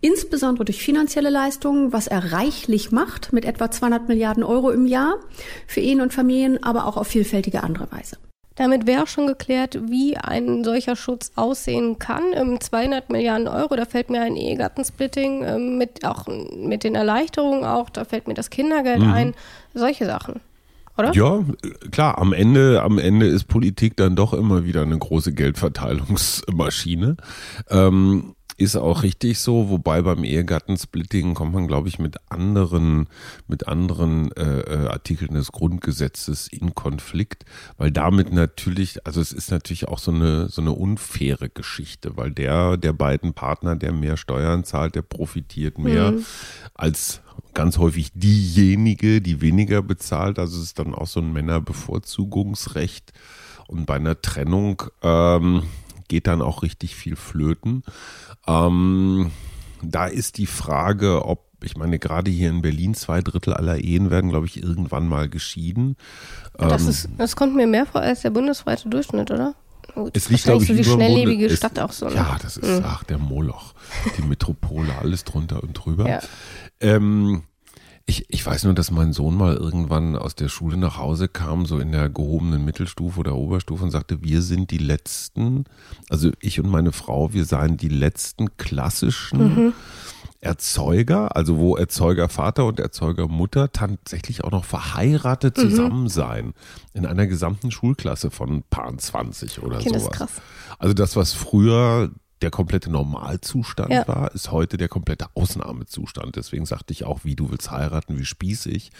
[0.00, 5.20] Insbesondere durch finanzielle Leistungen, was er reichlich macht, mit etwa 200 Milliarden Euro im Jahr
[5.68, 8.16] für Ehen und Familien, aber auch auf vielfältige andere Weise.
[8.56, 12.22] Damit wäre auch schon geklärt, wie ein solcher Schutz aussehen kann.
[12.58, 17.64] 200 ähm, Milliarden Euro, da fällt mir ein Ehegattensplitting ähm, mit auch mit den Erleichterungen
[17.64, 19.12] auch, da fällt mir das Kindergeld mhm.
[19.12, 19.34] ein,
[19.74, 20.40] solche Sachen.
[20.98, 21.12] Oder?
[21.12, 21.44] Ja,
[21.90, 27.16] klar, am Ende, am Ende ist Politik dann doch immer wieder eine große Geldverteilungsmaschine.
[27.68, 33.08] Ähm, ist auch richtig so, wobei beim Ehegattensplitting kommt man, glaube ich, mit anderen,
[33.48, 37.44] mit anderen äh, äh, Artikeln des Grundgesetzes in Konflikt,
[37.76, 42.30] weil damit natürlich, also es ist natürlich auch so eine so eine unfaire Geschichte, weil
[42.30, 46.24] der der beiden Partner, der mehr Steuern zahlt, der profitiert mehr mhm.
[46.74, 47.20] als
[47.52, 50.38] ganz häufig diejenige, die weniger bezahlt.
[50.38, 53.12] Also es ist dann auch so ein Männerbevorzugungsrecht.
[53.66, 55.62] Und bei einer Trennung ähm,
[56.08, 57.82] geht dann auch richtig viel flöten.
[58.46, 59.30] Ähm,
[59.82, 64.10] da ist die Frage, ob ich meine, gerade hier in Berlin zwei Drittel aller Ehen
[64.10, 65.96] werden, glaube ich, irgendwann mal geschieden.
[66.58, 69.54] Das, ähm, ist, das kommt mir mehr vor als der bundesweite Durchschnitt, oder?
[69.94, 72.08] Gut, es liegt, glaube ich, so die schnelllebige Bunde, Stadt auch so.
[72.08, 72.16] Ne?
[72.16, 72.84] Ja, das ist, mhm.
[72.84, 73.74] ach, der Moloch,
[74.18, 76.08] die Metropole, alles drunter und drüber.
[76.08, 76.20] Ja.
[76.80, 77.44] Ähm,
[78.08, 81.66] ich, ich weiß nur, dass mein Sohn mal irgendwann aus der Schule nach Hause kam,
[81.66, 85.64] so in der gehobenen Mittelstufe oder Oberstufe und sagte, wir sind die letzten,
[86.08, 89.72] also ich und meine Frau, wir seien die letzten klassischen mhm.
[90.40, 95.62] Erzeuger, also wo Erzeugervater und Erzeugermutter tatsächlich auch noch verheiratet mhm.
[95.62, 96.54] zusammen sein.
[96.94, 100.02] In einer gesamten Schulklasse von paar 20 oder okay, sowas.
[100.04, 100.42] Das ist krass.
[100.78, 104.06] Also das, was früher der komplette Normalzustand ja.
[104.06, 106.36] war, ist heute der komplette Ausnahmezustand.
[106.36, 108.90] Deswegen sagte ich auch, wie du willst heiraten, wie spießig.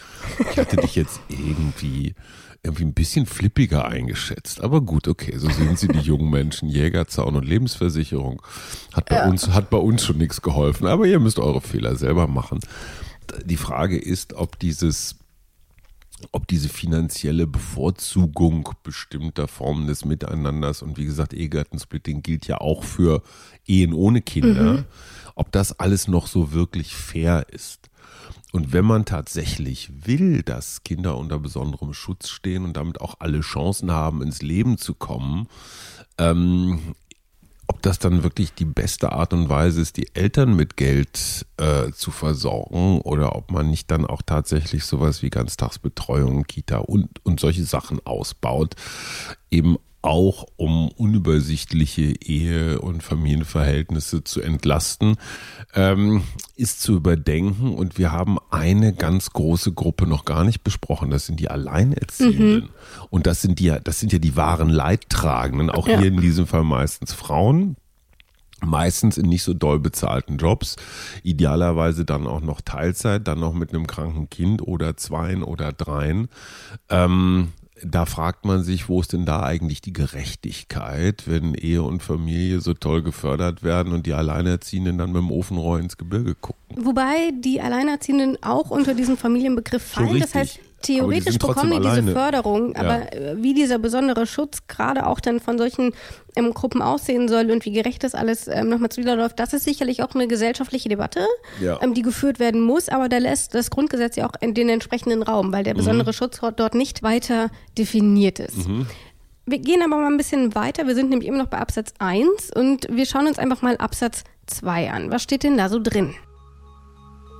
[0.51, 2.15] Ich hatte dich jetzt irgendwie,
[2.63, 4.61] irgendwie ein bisschen flippiger eingeschätzt.
[4.61, 6.67] Aber gut, okay, so sehen sie die jungen Menschen.
[6.67, 8.41] Jägerzaun und Lebensversicherung
[8.93, 9.27] hat bei ja.
[9.27, 10.87] uns, hat bei uns schon nichts geholfen.
[10.87, 12.59] Aber ihr müsst eure Fehler selber machen.
[13.45, 15.16] Die Frage ist, ob dieses
[16.31, 22.83] ob diese finanzielle Bevorzugung bestimmter Formen des Miteinanders und wie gesagt, Ehegattensplitting gilt ja auch
[22.83, 23.21] für
[23.65, 24.85] Ehen ohne Kinder, mhm.
[25.35, 27.89] ob das alles noch so wirklich fair ist.
[28.53, 33.41] Und wenn man tatsächlich will, dass Kinder unter besonderem Schutz stehen und damit auch alle
[33.41, 35.47] Chancen haben, ins Leben zu kommen,
[36.17, 36.95] ähm,
[37.77, 41.91] ob das dann wirklich die beste Art und Weise ist, die Eltern mit Geld äh,
[41.91, 47.39] zu versorgen oder ob man nicht dann auch tatsächlich sowas wie Ganztagsbetreuung, Kita und, und
[47.39, 48.73] solche Sachen ausbaut,
[49.51, 49.77] eben
[50.07, 55.17] auch um unübersichtliche Ehe- und Familienverhältnisse zu entlasten,
[55.75, 56.23] ähm,
[56.55, 57.75] ist zu überdenken.
[57.75, 61.09] Und wir haben eine ganz große Gruppe noch gar nicht besprochen.
[61.09, 62.63] Das sind die Alleinerziehenden.
[62.63, 62.69] Mhm.
[63.09, 65.69] Und das sind die, das sind ja die wahren Leidtragenden.
[65.69, 65.99] Auch ja.
[65.99, 67.75] hier in diesem Fall meistens Frauen.
[68.65, 70.77] Meistens in nicht so doll bezahlten Jobs,
[71.21, 76.27] idealerweise dann auch noch Teilzeit, dann noch mit einem kranken Kind oder zweien oder dreien.
[76.89, 77.49] Ähm,
[77.83, 82.59] da fragt man sich, wo ist denn da eigentlich die Gerechtigkeit, wenn Ehe und Familie
[82.59, 86.61] so toll gefördert werden und die Alleinerziehenden dann mit dem Ofenrohr ins Gebirge gucken.
[86.75, 90.09] Wobei die Alleinerziehenden auch unter diesen Familienbegriff fallen.
[90.09, 93.31] So das heißt, theoretisch die bekommen die diese Förderung, aber ja.
[93.31, 95.93] Äh, wie dieser besondere Schutz gerade auch dann von solchen
[96.35, 100.03] ähm, Gruppen aussehen soll und wie gerecht das alles ähm, nochmal zuwiderläuft, das ist sicherlich
[100.03, 101.25] auch eine gesellschaftliche Debatte,
[101.59, 101.79] ja.
[101.81, 105.23] ähm, die geführt werden muss, aber da lässt das Grundgesetz ja auch in den entsprechenden
[105.23, 105.79] Raum, weil der mhm.
[105.79, 106.13] besondere mhm.
[106.15, 108.67] Schutz dort nicht weiter definiert ist.
[108.67, 108.85] Mhm.
[109.45, 110.87] Wir gehen aber mal ein bisschen weiter.
[110.87, 114.25] Wir sind nämlich immer noch bei Absatz 1 und wir schauen uns einfach mal Absatz
[114.47, 115.09] 2 an.
[115.09, 116.13] Was steht denn da so drin?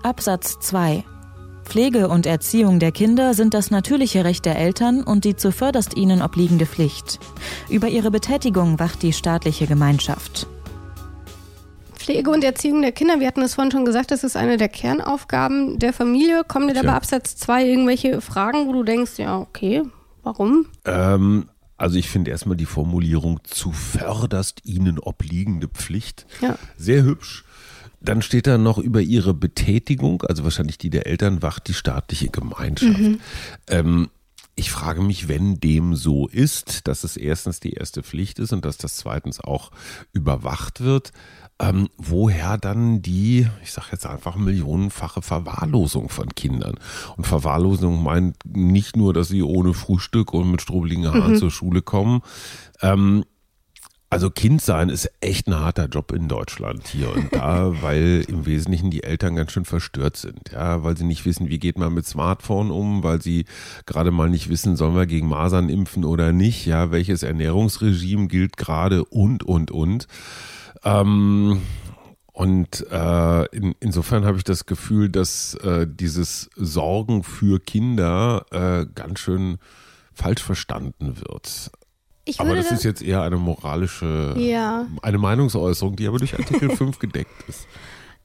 [0.03, 1.03] Absatz 2
[1.67, 6.21] Pflege und Erziehung der Kinder sind das natürliche Recht der Eltern und die zuvörderst ihnen
[6.21, 7.19] obliegende Pflicht.
[7.69, 10.47] Über ihre Betätigung wacht die staatliche Gemeinschaft.
[11.93, 14.69] Pflege und Erziehung der Kinder, wir hatten es vorhin schon gesagt, das ist eine der
[14.69, 16.43] Kernaufgaben der Familie.
[16.47, 19.83] Kommen dir da bei Absatz 2 irgendwelche Fragen, wo du denkst, ja, okay,
[20.23, 20.67] warum?
[20.85, 26.57] Ähm, also ich finde erstmal die Formulierung zuvörderst ihnen obliegende Pflicht ja.
[26.77, 27.43] sehr hübsch.
[27.99, 32.29] Dann steht da noch über ihre Betätigung, also wahrscheinlich die der Eltern, wacht die staatliche
[32.29, 32.99] Gemeinschaft.
[32.99, 33.19] Mhm.
[33.67, 34.09] Ähm,
[34.55, 38.65] ich frage mich, wenn dem so ist, dass es erstens die erste Pflicht ist und
[38.65, 39.71] dass das zweitens auch
[40.13, 41.11] überwacht wird,
[41.59, 46.75] ähm, woher dann die, ich sage jetzt einfach millionenfache Verwahrlosung von Kindern.
[47.17, 51.37] Und Verwahrlosung meint nicht nur, dass sie ohne Frühstück und mit strubeligen Haaren mhm.
[51.37, 52.21] zur Schule kommen.
[52.81, 53.25] Ähm,
[54.09, 58.45] also Kind sein ist echt ein harter Job in Deutschland hier und da, weil im
[58.45, 61.93] Wesentlichen die Eltern ganz schön verstört sind, ja, weil sie nicht wissen, wie geht man
[61.93, 63.45] mit Smartphone um, weil sie
[63.85, 68.55] gerade mal nicht wissen, sollen wir gegen Masern impfen oder nicht, ja, welches Ernährungsregime gilt
[68.55, 70.07] gerade und und und.
[70.83, 71.61] Ähm,
[72.31, 78.85] und äh, in, insofern habe ich das Gefühl, dass äh, dieses Sorgen für Kinder äh,
[78.93, 79.57] ganz schön
[80.13, 81.71] falsch verstanden wird
[82.37, 84.85] aber das ist jetzt eher eine moralische, ja.
[85.01, 87.67] eine Meinungsäußerung, die aber durch Artikel 5 gedeckt ist.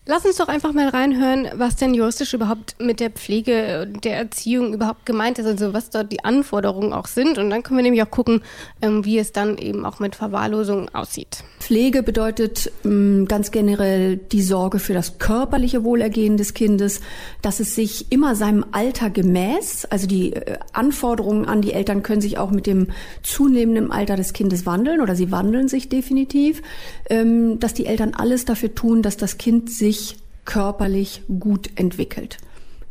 [0.04, 4.16] Lass uns doch einfach mal reinhören, was denn juristisch überhaupt mit der Pflege und der
[4.16, 7.38] Erziehung überhaupt gemeint ist, also was dort die Anforderungen auch sind.
[7.38, 8.42] Und dann können wir nämlich auch gucken,
[8.80, 11.44] ähm, wie es dann eben auch mit Verwahrlosung aussieht.
[11.60, 17.00] Pflege bedeutet ähm, ganz generell die Sorge für das körperliche Wohlergehen des Kindes,
[17.40, 22.20] dass es sich immer seinem Alter gemäß, also die äh, Anforderungen an die Eltern können
[22.20, 22.88] sich auch mit dem
[23.22, 26.60] zunehmenden Alter des Kindes wandeln oder sie wandeln sich definitiv,
[27.08, 32.38] ähm, dass die Eltern alles dafür tun, dass das Kind sich sich körperlich gut entwickelt.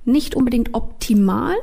[0.06, 1.56] Nicht unbedingt optimal.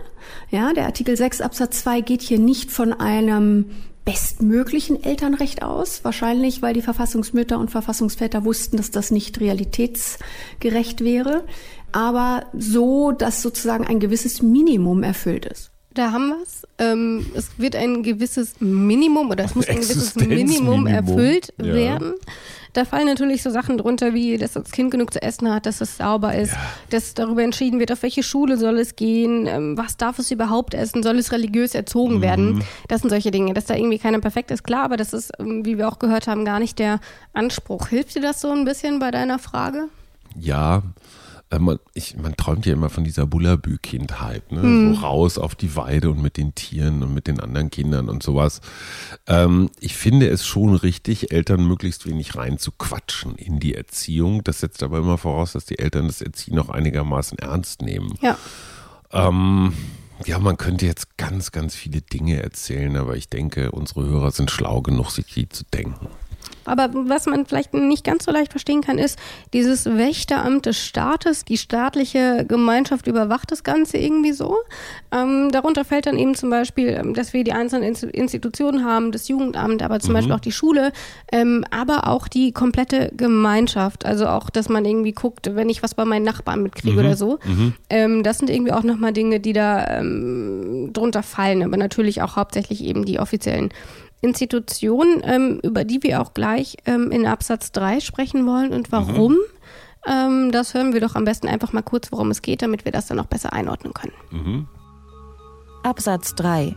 [0.51, 3.67] Ja, der Artikel 6 Absatz 2 geht hier nicht von einem
[4.05, 6.05] bestmöglichen Elternrecht aus.
[6.05, 11.45] Wahrscheinlich, weil die Verfassungsmütter und Verfassungsväter wussten, dass das nicht realitätsgerecht wäre.
[11.93, 15.71] Aber so, dass sozusagen ein gewisses Minimum erfüllt ist.
[15.95, 16.63] Da haben wir es.
[16.79, 21.75] Ähm, es wird ein gewisses Minimum oder es muss ein gewisses Minimum erfüllt ja.
[21.75, 22.15] werden.
[22.79, 25.81] Da fallen natürlich so Sachen drunter, wie dass das Kind genug zu essen hat, dass
[25.81, 26.59] es sauber ist, ja.
[26.91, 30.75] dass darüber entschieden wird, auf welche Schule soll es gehen, ähm, was darf es überhaupt
[30.75, 32.23] essen, soll es religiös erzogen mhm.
[32.23, 32.65] werden.
[32.87, 33.53] Das sind solche Dinge.
[33.53, 36.29] Dass da irgendwie keiner perfekt ist, klar, aber das ist, ähm, wie wir auch gehört
[36.29, 37.01] haben, gar nicht der
[37.33, 37.89] Anspruch.
[37.89, 39.89] Hilft dir das so ein bisschen bei deiner Frage?
[40.39, 40.85] Ja,
[41.59, 44.63] man, ich, man träumt ja immer von dieser Bullabü-Kindheit, ne?
[44.63, 44.95] Mhm.
[44.95, 48.23] So raus auf die Weide und mit den Tieren und mit den anderen Kindern und
[48.23, 48.61] sowas.
[49.27, 54.45] Ähm, ich finde es schon richtig, Eltern möglichst wenig reinzuquatschen in die Erziehung.
[54.45, 58.15] Das setzt aber immer voraus, dass die Eltern das Erziehen noch einigermaßen ernst nehmen.
[58.21, 58.37] Ja.
[59.11, 59.73] Ähm,
[60.27, 64.51] ja, man könnte jetzt ganz, ganz viele Dinge erzählen, aber ich denke, unsere Hörer sind
[64.51, 66.09] schlau genug, sich die zu denken.
[66.69, 69.19] Aber was man vielleicht nicht ganz so leicht verstehen kann, ist
[69.53, 71.45] dieses Wächteramt des Staates.
[71.45, 74.57] Die staatliche Gemeinschaft überwacht das Ganze irgendwie so.
[75.11, 79.29] Ähm, darunter fällt dann eben zum Beispiel, ähm, dass wir die einzelnen Institutionen haben, das
[79.29, 80.15] Jugendamt, aber zum mhm.
[80.15, 80.93] Beispiel auch die Schule,
[81.33, 84.05] ähm, aber auch die komplette Gemeinschaft.
[84.05, 86.99] Also auch, dass man irgendwie guckt, wenn ich was bei meinen Nachbarn mitkriege mhm.
[86.99, 87.39] oder so.
[87.45, 87.75] Mhm.
[87.91, 92.37] Ähm, das sind irgendwie auch nochmal Dinge, die da ähm, drunter fallen, aber natürlich auch
[92.37, 93.71] hauptsächlich eben die offiziellen
[94.21, 99.33] Institution, ähm, über die wir auch gleich ähm, in Absatz 3 sprechen wollen und warum.
[99.33, 99.39] Mhm.
[100.07, 102.93] Ähm, das hören wir doch am besten einfach mal kurz, worum es geht, damit wir
[102.93, 104.15] das dann auch besser einordnen können.
[104.31, 104.69] Mhm.
[105.83, 106.77] Absatz 3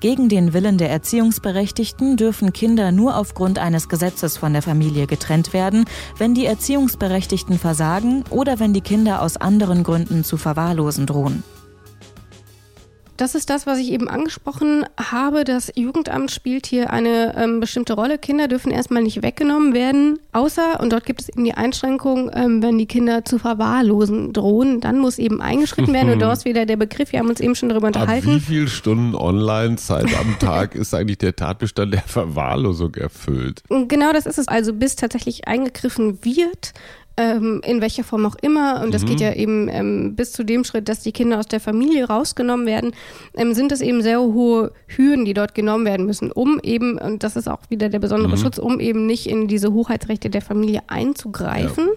[0.00, 5.52] gegen den Willen der Erziehungsberechtigten dürfen Kinder nur aufgrund eines Gesetzes von der Familie getrennt
[5.52, 5.86] werden,
[6.18, 11.42] wenn die Erziehungsberechtigten versagen oder wenn die Kinder aus anderen Gründen zu verwahrlosen drohen.
[13.16, 15.44] Das ist das, was ich eben angesprochen habe.
[15.44, 18.18] Das Jugendamt spielt hier eine ähm, bestimmte Rolle.
[18.18, 22.62] Kinder dürfen erstmal nicht weggenommen werden, außer, und dort gibt es eben die Einschränkung, ähm,
[22.62, 26.12] wenn die Kinder zu verwahrlosen drohen, dann muss eben eingeschritten werden.
[26.12, 28.28] Und dort ist wieder der Begriff, wir haben uns eben schon darüber unterhalten.
[28.28, 33.62] Ab wie viele Stunden Online-Zeit am Tag ist eigentlich der Tatbestand der Verwahrlosung erfüllt?
[33.68, 34.48] Genau das ist es.
[34.48, 36.74] Also bis tatsächlich eingegriffen wird,
[37.16, 39.06] ähm, in welcher Form auch immer, und das mhm.
[39.06, 42.66] geht ja eben ähm, bis zu dem Schritt, dass die Kinder aus der Familie rausgenommen
[42.66, 42.92] werden,
[43.34, 47.22] ähm, sind es eben sehr hohe Hürden, die dort genommen werden müssen, um eben, und
[47.22, 48.40] das ist auch wieder der besondere mhm.
[48.40, 51.88] Schutz, um eben nicht in diese Hoheitsrechte der Familie einzugreifen.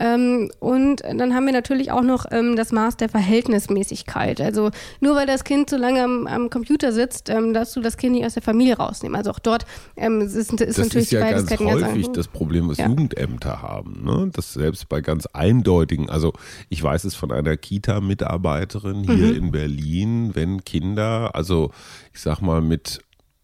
[0.00, 0.14] Ja.
[0.14, 4.40] Ähm, und dann haben wir natürlich auch noch ähm, das Maß der Verhältnismäßigkeit.
[4.40, 7.96] Also nur weil das Kind so lange am, am Computer sitzt, ähm, darfst du das
[7.96, 9.16] Kind nicht aus der Familie rausnehmen.
[9.16, 12.88] Also auch dort ist, ist das natürlich ist ja ganz häufig das Problem, was ja.
[12.88, 14.02] Jugendämter haben.
[14.04, 14.30] Ne?
[14.32, 16.32] Das selbst bei ganz eindeutigen, also
[16.68, 19.36] ich weiß es von einer Kita-Mitarbeiterin hier mhm.
[19.36, 21.70] in Berlin, wenn Kinder, also
[22.12, 23.00] ich sag mal mit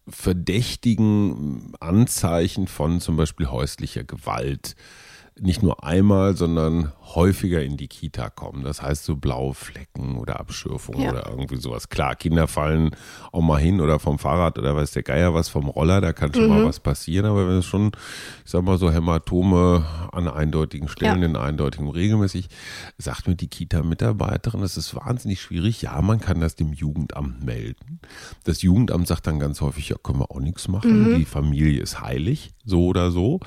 [0.07, 4.75] verdächtigen Anzeichen von zum Beispiel häuslicher Gewalt
[5.39, 8.63] nicht nur einmal, sondern häufiger in die Kita kommen.
[8.63, 11.11] Das heißt so blaue Flecken oder Abschürfungen ja.
[11.11, 11.89] oder irgendwie sowas.
[11.89, 12.91] Klar, Kinder fallen
[13.31, 16.33] auch mal hin oder vom Fahrrad oder weiß der Geier was vom Roller, da kann
[16.33, 16.49] schon mhm.
[16.49, 17.91] mal was passieren, aber wenn es schon,
[18.45, 21.27] ich sag mal so Hämatome an eindeutigen Stellen, ja.
[21.27, 22.49] in eindeutigen regelmäßig,
[22.97, 25.81] sagt mir die Kita-Mitarbeiterin, das ist wahnsinnig schwierig.
[25.81, 27.99] Ja, man kann das dem Jugendamt melden.
[28.43, 31.11] Das Jugendamt sagt dann ganz häufig, ja, können wir auch nichts machen.
[31.11, 31.15] Mhm.
[31.15, 33.39] Die Familie ist heilig, so oder so.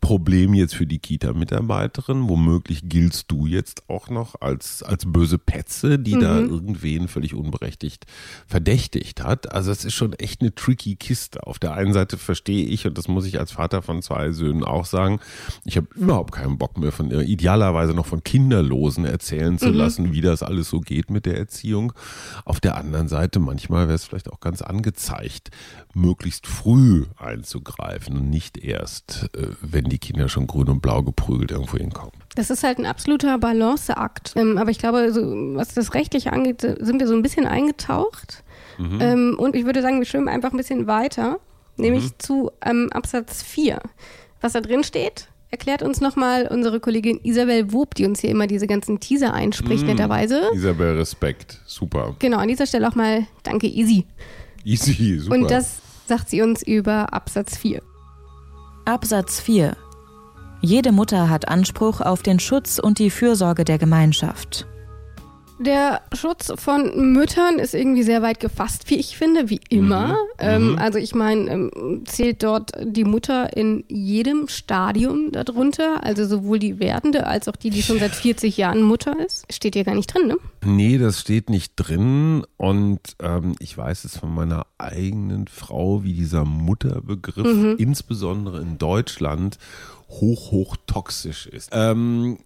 [0.00, 5.38] Problem jetzt für die Kita-Mitarbeiterin, womöglich gilt fühlst du jetzt auch noch als, als böse
[5.38, 6.20] Petze, die mhm.
[6.20, 8.06] da irgendwen völlig unberechtigt
[8.46, 9.52] verdächtigt hat?
[9.52, 11.46] Also es ist schon echt eine tricky Kiste.
[11.46, 14.64] Auf der einen Seite verstehe ich, und das muss ich als Vater von zwei Söhnen
[14.64, 15.20] auch sagen,
[15.64, 19.74] ich habe überhaupt keinen Bock mehr von idealerweise noch von Kinderlosen erzählen zu mhm.
[19.74, 21.92] lassen, wie das alles so geht mit der Erziehung.
[22.44, 25.50] Auf der anderen Seite, manchmal wäre es vielleicht auch ganz angezeigt,
[25.94, 31.50] möglichst früh einzugreifen und nicht erst, äh, wenn die Kinder schon grün und blau geprügelt
[31.50, 32.12] irgendwo hinkommen.
[32.34, 34.32] Das ist halt ein absoluter Balanceakt.
[34.36, 35.14] Ähm, aber ich glaube,
[35.56, 38.42] was das Rechtliche angeht, sind wir so ein bisschen eingetaucht.
[38.78, 38.98] Mhm.
[39.00, 41.38] Ähm, und ich würde sagen, wir schwimmen einfach ein bisschen weiter,
[41.76, 42.12] nämlich mhm.
[42.18, 43.80] zu ähm, Absatz 4.
[44.40, 48.46] Was da drin steht, erklärt uns nochmal unsere Kollegin Isabel Wob, die uns hier immer
[48.46, 49.90] diese ganzen Teaser einspricht, mhm.
[49.90, 50.50] netterweise.
[50.52, 51.60] Isabel, Respekt.
[51.66, 52.16] Super.
[52.18, 54.04] Genau, an dieser Stelle auch mal danke, Easy.
[54.64, 55.36] Easy, super.
[55.36, 57.82] Und das sagt sie uns über Absatz 4.
[58.86, 59.76] Absatz 4
[60.64, 64.66] jede Mutter hat Anspruch auf den Schutz und die Fürsorge der Gemeinschaft.
[65.58, 70.08] Der Schutz von Müttern ist irgendwie sehr weit gefasst, wie ich finde, wie immer.
[70.08, 70.16] Mhm.
[70.38, 70.78] Ähm, mhm.
[70.78, 76.80] also ich meine, ähm, zählt dort die Mutter in jedem Stadium darunter, also sowohl die
[76.80, 79.46] werdende als auch die, die schon seit 40 Jahren Mutter ist.
[79.52, 80.36] Steht hier gar nicht drin, ne?
[80.64, 82.44] Nee, das steht nicht drin.
[82.56, 87.76] Und ähm, ich weiß es von meiner eigenen Frau, wie dieser Mutterbegriff, mhm.
[87.78, 89.58] insbesondere in Deutschland,
[90.08, 91.70] hoch, hoch toxisch ist.
[91.72, 92.38] Ähm,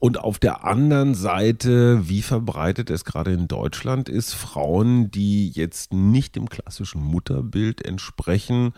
[0.00, 5.92] und auf der anderen Seite, wie verbreitet es gerade in Deutschland ist, Frauen, die jetzt
[5.92, 8.72] nicht dem klassischen Mutterbild entsprechen,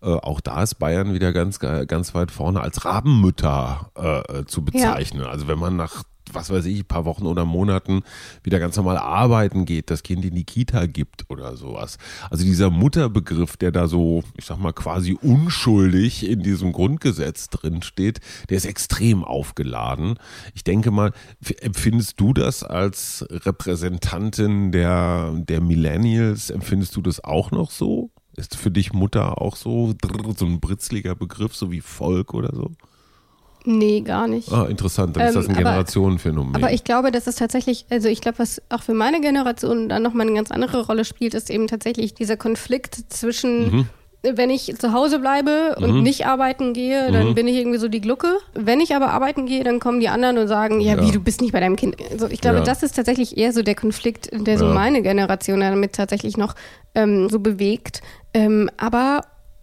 [0.00, 5.22] äh, auch da ist Bayern wieder ganz, ganz weit vorne als Rabenmütter äh, zu bezeichnen.
[5.22, 5.30] Ja.
[5.30, 8.02] Also wenn man nach was weiß ich, ein paar Wochen oder Monaten
[8.42, 11.98] wieder ganz normal arbeiten geht, das Kind in die Kita gibt oder sowas.
[12.30, 17.82] Also dieser Mutterbegriff, der da so, ich sag mal, quasi unschuldig in diesem Grundgesetz drin
[17.82, 20.18] steht, der ist extrem aufgeladen.
[20.54, 21.12] Ich denke mal,
[21.60, 28.10] empfindest du das als Repräsentantin der, der Millennials, empfindest du das auch noch so?
[28.36, 29.94] Ist für dich Mutter auch so,
[30.36, 32.70] so ein britzliger Begriff, so wie Volk oder so?
[33.70, 34.50] Nee, gar nicht.
[34.50, 35.14] Ah, interessant.
[35.16, 36.56] Dann ist das ein Ähm, aber- Generationenphänomen.
[36.56, 40.02] Aber ich glaube, dass es tatsächlich, also ich glaube, was auch für meine Generation dann
[40.02, 43.86] nochmal eine ganz andere Rolle spielt, ist eben tatsächlich dieser Konflikt zwischen, Mhm.
[44.22, 47.12] wenn ich zu Hause bleibe und nicht arbeiten gehe, Mhm.
[47.12, 48.38] dann bin ich irgendwie so die Glucke.
[48.54, 51.06] Wenn ich aber arbeiten gehe, dann kommen die anderen und sagen, ja, Ja.
[51.06, 51.96] wie, du bist nicht bei deinem Kind.
[52.10, 52.64] Also ich glaube, Ja.
[52.64, 54.72] das ist tatsächlich eher so der Konflikt, der so Ja.
[54.72, 56.54] meine Generation damit tatsächlich noch
[56.94, 58.00] ähm, so bewegt.
[58.32, 59.20] Ähm, aber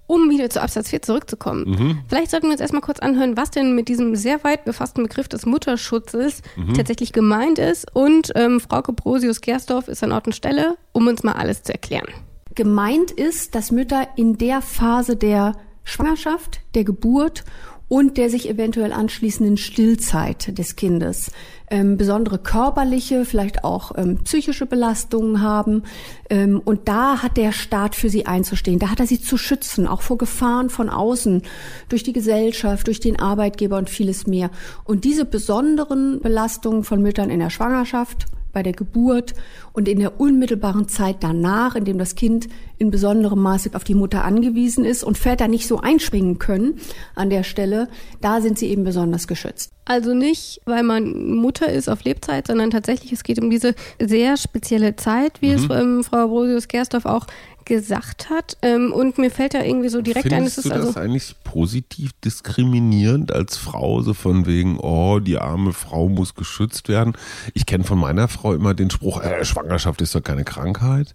[0.07, 1.69] um wieder zu Absatz 4 zurückzukommen.
[1.69, 1.97] Mhm.
[2.07, 5.27] Vielleicht sollten wir uns erstmal kurz anhören, was denn mit diesem sehr weit gefassten Begriff
[5.27, 6.73] des Mutterschutzes Mhm.
[6.73, 7.87] tatsächlich gemeint ist.
[7.95, 12.07] Und ähm, Frauke Brosius-Gersdorf ist an Ort und Stelle, um uns mal alles zu erklären.
[12.53, 17.43] Gemeint ist, dass Mütter in der Phase der Schwangerschaft, der Geburt
[17.87, 21.31] und der sich eventuell anschließenden Stillzeit des Kindes
[21.69, 25.83] ähm, besondere körperliche, vielleicht auch ähm, psychische Belastungen haben.
[26.29, 28.79] Ähm, und da hat der Staat für sie einzustehen.
[28.79, 31.41] Da hat er sie zu schützen, auch vor Gefahren von außen,
[31.89, 34.51] durch die Gesellschaft, durch den Arbeitgeber und vieles mehr.
[34.83, 39.35] Und diese besonderen Belastungen von Müttern in der Schwangerschaft, bei der Geburt
[39.73, 42.47] und in der unmittelbaren Zeit danach, in dem das Kind
[42.79, 46.79] in besonderem Maße auf die Mutter angewiesen ist und Väter nicht so einspringen können
[47.13, 47.89] an der Stelle,
[48.21, 49.71] da sind sie eben besonders geschützt.
[49.83, 54.35] Also nicht, weil man Mutter ist auf Lebzeit, sondern tatsächlich, es geht um diese sehr
[54.37, 55.55] spezielle Zeit, wie Mhm.
[55.55, 57.27] es ähm, Frau Brosius-Gersdorf auch
[57.65, 58.58] gesagt hat.
[58.62, 60.99] Ähm, und mir fällt da irgendwie so direkt ein, es Findest ist du das also.
[60.99, 67.13] eigentlich positiv diskriminierend als Frau, so von wegen, oh, die arme Frau muss geschützt werden?
[67.54, 71.13] Ich kenne von meiner Frau immer den Spruch, äh, Schwangerschaft ist doch keine Krankheit.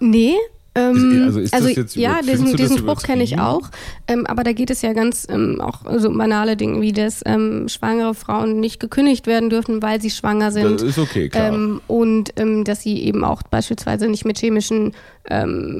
[0.00, 0.36] Nee.
[0.78, 3.70] Ähm, also ist das jetzt ja, diesen, diesen Spruch kenne ich auch.
[4.06, 7.68] Ähm, aber da geht es ja ganz ähm, auch so banale Dinge, wie dass ähm,
[7.68, 10.74] schwangere Frauen nicht gekündigt werden dürfen, weil sie schwanger sind.
[10.80, 11.52] Das ist okay, klar.
[11.52, 14.92] Ähm, und ähm, dass sie eben auch beispielsweise nicht mit chemischen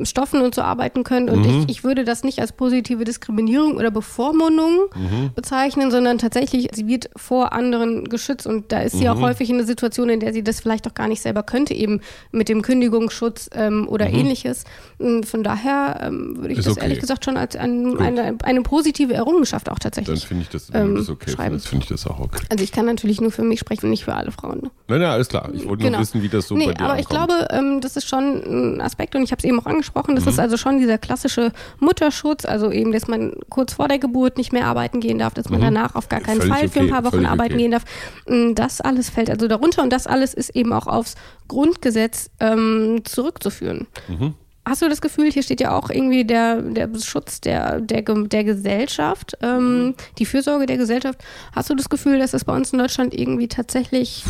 [0.03, 1.31] Stoffen und so arbeiten können.
[1.31, 1.61] Und Mhm.
[1.69, 5.31] ich, ich würde das nicht als positive Diskriminierung oder Bevormundung Mhm.
[5.35, 8.47] bezeichnen, sondern tatsächlich, sie wird vor anderen geschützt.
[8.47, 9.11] Und da ist sie Mhm.
[9.11, 11.73] auch häufig in einer Situation, in der sie das vielleicht auch gar nicht selber könnte,
[11.73, 13.49] eben mit dem Kündigungsschutz
[13.87, 14.65] oder ähnliches.
[14.98, 16.61] Und Von daher ähm, würde ich Mhm.
[16.61, 16.83] Ist das okay.
[16.85, 20.27] ehrlich gesagt schon als ein, eine, eine positive Errungenschaft auch Dann tatsächlich.
[20.27, 21.59] finde ich das, ähm, das okay schreiben.
[21.61, 22.42] finde ich das auch okay.
[22.51, 24.61] Also ich kann natürlich nur für mich sprechen, nicht für alle Frauen.
[24.62, 24.70] Ne?
[24.88, 25.51] Nein, nein, alles klar.
[25.53, 27.29] Ich wollte nur wissen, wie das so nee, bei dir aber ich ankommt.
[27.29, 30.24] glaube, ähm, das ist schon ein Aspekt und ich habe es eben auch angesprochen, das
[30.24, 30.31] Mhm.
[30.31, 34.53] ist also schon dieser klassische Mutterschutz, also eben, dass man kurz vor der Geburt nicht
[34.53, 36.42] mehr arbeiten gehen darf, dass man danach auf gar keinen Mhm.
[36.42, 37.62] Völlig Fall für ein okay, paar Wochen völlig arbeiten okay.
[37.62, 37.85] gehen darf.
[38.29, 41.14] Mm, Das alles fällt also darunter und das alles ist eben auch aufs
[41.48, 43.87] Grundgesetz ähm, zurückzuführen.
[44.09, 44.35] Mhm.
[44.69, 48.45] Hast du das Gefühl, hier steht ja auch irgendwie der, der Schutz der, der, der
[48.45, 51.19] Gesellschaft, ähm, die Fürsorge der Gesellschaft.
[51.55, 54.25] Hast du das Gefühl, dass es bei uns in Deutschland irgendwie tatsächlich,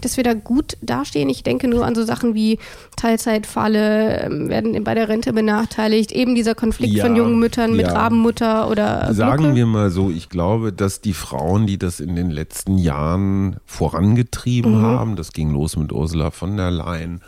[0.00, 1.28] dass wir da gut dastehen?
[1.28, 2.58] Ich denke nur an so Sachen wie
[2.96, 7.86] Teilzeitfalle, ähm, werden bei der Rente benachteiligt, eben dieser Konflikt Ja, von jungen Müttern mit
[7.86, 7.92] ja.
[7.92, 9.56] Rabenmutter oder Sagen Glucke.
[9.56, 13.56] wir mal so, ich glaube, dass die Frauen, die das in den letzten Jahren Mhm.
[13.66, 17.20] vorangetrieben haben, das ging los mit Ursula von der Leyen,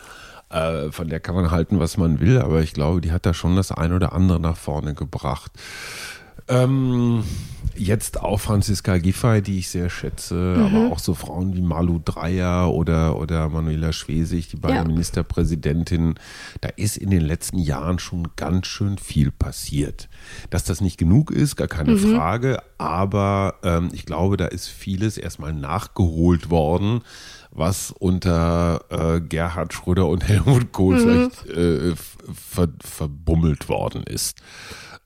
[0.49, 3.33] äh, von der kann man halten, was man will, aber ich glaube, die hat da
[3.33, 5.51] schon das ein oder andere nach vorne gebracht.
[6.47, 7.23] Ähm,
[7.79, 10.63] jetzt auch Franziska Giffey, die ich sehr schätze, Mhm.
[10.63, 14.83] aber auch so Frauen wie Malu Dreyer oder, oder Manuela Schwesig, die beiden Ja.
[14.85, 16.15] Ministerpräsidentinnen.
[16.61, 20.09] Da ist in den letzten Jahren schon ganz schön viel passiert.
[20.49, 22.15] Dass das nicht genug ist, gar keine Mhm.
[22.15, 27.01] Frage, aber ähm, ich glaube, da ist vieles erstmal nachgeholt worden,
[27.51, 30.99] was unter äh, Gerhard Schröder und Helmut Kohl Mhm.
[30.99, 31.95] vielleicht äh,
[32.33, 34.37] ver verbummelt worden ist.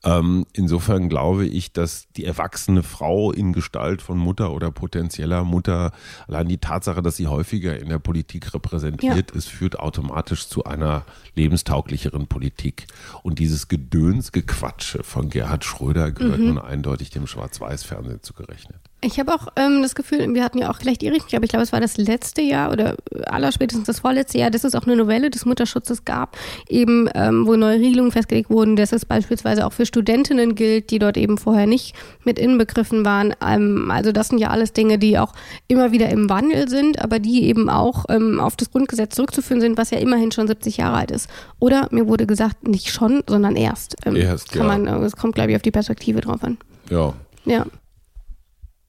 [0.03, 5.91] Ähm, insofern glaube ich, dass die erwachsene Frau in Gestalt von Mutter oder potenzieller Mutter,
[6.27, 11.05] allein die Tatsache, dass sie häufiger in der Politik repräsentiert ist, führt automatisch zu einer
[11.35, 12.87] lebenstauglicheren Politik.
[13.21, 18.90] Und dieses Gedöns, Gequatsche von Gerhard Schröder gehört nun eindeutig dem Schwarz-Weiß-Fernsehen zugerechnet.
[19.03, 21.43] Ich habe auch ähm, das Gefühl, wir hatten ja auch, vielleicht irre ich mich, aber
[21.43, 24.85] ich glaube, es war das letzte Jahr oder allerspätestens das vorletzte Jahr, dass es auch
[24.85, 26.37] eine Novelle des Mutterschutzes gab,
[26.69, 30.99] eben ähm, wo neue Regelungen festgelegt wurden, dass es beispielsweise auch für Studentinnen gilt, die
[30.99, 33.33] dort eben vorher nicht mit inbegriffen waren.
[33.43, 35.33] Ähm, also das sind ja alles Dinge, die auch
[35.67, 39.79] immer wieder im Wandel sind, aber die eben auch ähm, auf das Grundgesetz zurückzuführen sind,
[39.79, 41.27] was ja immerhin schon 70 Jahre alt ist.
[41.57, 43.95] Oder mir wurde gesagt, nicht schon, sondern erst.
[44.05, 44.67] Ähm, Erst, kann ja.
[44.67, 46.59] man, äh, es kommt, glaube ich, auf die Perspektive drauf an.
[46.91, 47.13] Ja.
[47.45, 47.65] Ja.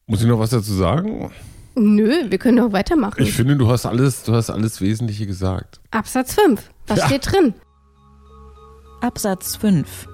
[0.07, 1.31] Muss ich noch was dazu sagen?
[1.75, 3.23] Nö, wir können doch weitermachen.
[3.23, 5.81] Ich finde, du hast alles, du hast alles Wesentliche gesagt.
[5.91, 6.61] Absatz 5.
[6.87, 7.07] Was Ja.
[7.07, 7.55] steht drin?
[9.01, 10.09] Absatz 5.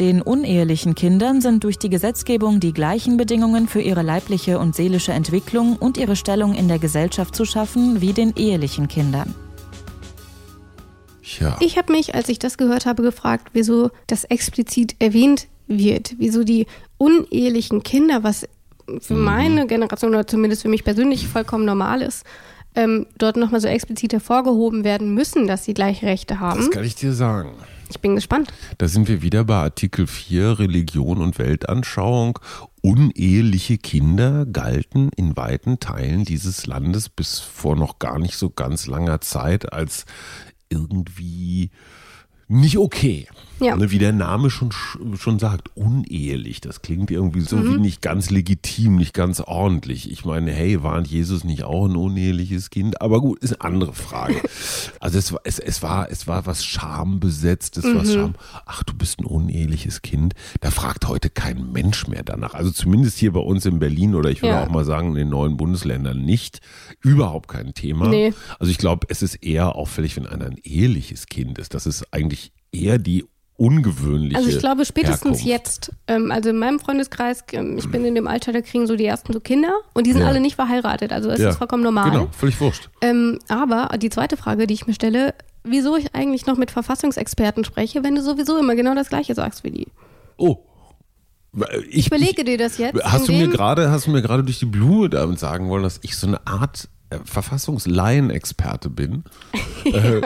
[0.00, 5.12] Den unehelichen Kindern sind durch die Gesetzgebung die gleichen Bedingungen für ihre leibliche und seelische
[5.12, 9.34] Entwicklung und ihre Stellung in der Gesellschaft zu schaffen wie den ehelichen Kindern.
[11.38, 11.56] Ja.
[11.60, 16.14] Ich habe mich, als ich das gehört habe, gefragt, wieso das explizit erwähnt wird.
[16.18, 16.66] Wieso die
[16.98, 18.46] unehelichen Kinder, was
[19.00, 19.20] für Mhm.
[19.24, 22.24] meine Generation oder zumindest für mich persönlich vollkommen normal ist,
[22.76, 26.70] ähm, dort nochmal so explizit hervorgehoben werden müssen, dass sie gleiche Rechte Das haben.
[26.70, 27.50] kann ich dir sagen.
[27.90, 28.52] Ich bin gespannt.
[28.78, 32.38] Da sind wir wieder bei Artikel 4 Religion und Weltanschauung.
[32.82, 38.86] Uneheliche Kinder galten in weiten Teilen dieses Landes bis vor noch gar nicht so ganz
[38.86, 40.06] langer Zeit als
[40.70, 41.70] irgendwie
[42.48, 43.28] nicht okay.
[43.64, 43.76] Ja.
[43.76, 44.70] Ne, wie der Name schon,
[45.16, 46.60] schon sagt, unehelich.
[46.60, 47.74] Das klingt irgendwie so Mhm.
[47.74, 50.10] wie nicht ganz legitim, nicht ganz ordentlich.
[50.10, 53.00] Ich meine, hey, war Jesus nicht auch ein uneheliches Kind?
[53.00, 54.40] Aber gut, ist eine andere Frage.
[55.00, 57.94] Also es war, es, es war, es war was schambesetztes, Mhm.
[57.96, 58.34] was Scham.
[58.66, 60.34] Ach, du bist ein uneheliches Kind.
[60.60, 62.54] Da fragt heute kein Mensch mehr danach.
[62.54, 64.64] Also zumindest hier bei uns in Berlin oder ich will Ja.
[64.64, 66.60] auch mal sagen, in den neuen Bundesländern nicht.
[67.00, 68.08] Überhaupt kein Thema.
[68.08, 68.32] Nee.
[68.58, 71.74] Also ich glaube, es ist eher auffällig, wenn einer ein eheliches Kind ist.
[71.74, 73.24] Das ist eigentlich eher die
[73.56, 75.44] ungewöhnliche Also ich glaube spätestens Herkunft.
[75.44, 78.96] jetzt, ähm, also in meinem Freundeskreis, ähm, ich bin in dem Alter, da kriegen so
[78.96, 80.28] die ersten so Kinder und die sind Ja.
[80.28, 81.50] alle nicht verheiratet, also es Ja.
[81.50, 82.10] ist vollkommen normal.
[82.10, 82.90] Genau, völlig wurscht.
[83.00, 87.64] Ähm, aber die zweite Frage, die ich mir stelle, wieso ich eigentlich noch mit Verfassungsexperten
[87.64, 89.86] spreche, wenn du sowieso immer genau das Gleiche sagst wie die.
[90.36, 90.56] Oh.
[91.88, 93.00] Ich, Ich überlege dir das jetzt.
[93.04, 96.00] Hast du mir gerade, hast du mir gerade durch die Blume damit sagen wollen, dass
[96.02, 99.24] ich so eine Art äh, Verfassungslaien-Experte bin?
[99.84, 100.20] äh,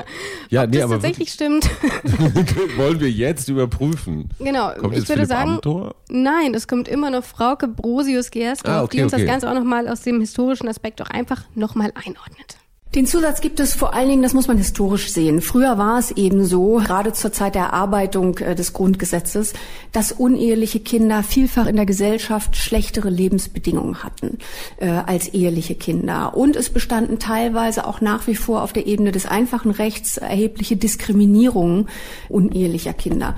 [0.50, 1.68] ja, Ob nee, das aber tatsächlich stimmt.
[2.76, 4.28] wollen wir jetzt überprüfen.
[4.38, 4.72] genau.
[4.72, 5.94] Kommt ich würde Philipp sagen, Amthor?
[6.08, 9.22] nein, es kommt immer noch Frauke Brosius Gersdorf, Ah, okay, die uns okay.
[9.22, 12.56] das Ganze auch nochmal aus dem historischen Aspekt auch einfach nochmal einordnet.
[12.94, 15.42] Den Zusatz gibt es vor allen Dingen, das muss man historisch sehen.
[15.42, 19.52] Früher war es eben so, gerade zur Zeit der Erarbeitung äh, des Grundgesetzes,
[19.92, 24.38] dass uneheliche Kinder vielfach in der Gesellschaft schlechtere Lebensbedingungen hatten
[24.78, 26.34] äh, als eheliche Kinder.
[26.34, 30.76] Und es bestanden teilweise auch nach wie vor auf der Ebene des einfachen Rechts erhebliche
[30.76, 31.90] Diskriminierungen
[32.30, 33.36] unehelicher Kinder.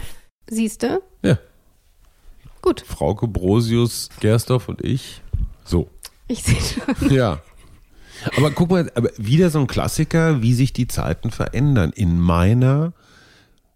[0.48, 1.02] Siehste?
[1.22, 1.38] Ja.
[2.62, 5.22] Gut, Frauke Brosius, Gersdorf und ich.
[5.64, 5.88] So.
[6.28, 7.10] ich sehe schon.
[7.10, 7.40] Ja.
[8.36, 11.92] Aber guck mal, aber wieder so ein Klassiker, wie sich die Zeiten verändern.
[11.94, 12.92] In meiner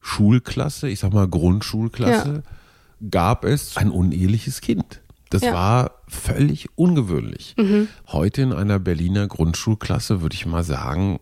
[0.00, 2.42] Schulklasse, ich sag mal Grundschulklasse,
[3.10, 5.00] gab es ein uneheliches Kind.
[5.30, 5.52] Das Ja.
[5.52, 7.56] war völlig ungewöhnlich.
[8.08, 11.18] Heute in einer Berliner Grundschulklasse würde ich mal sagen,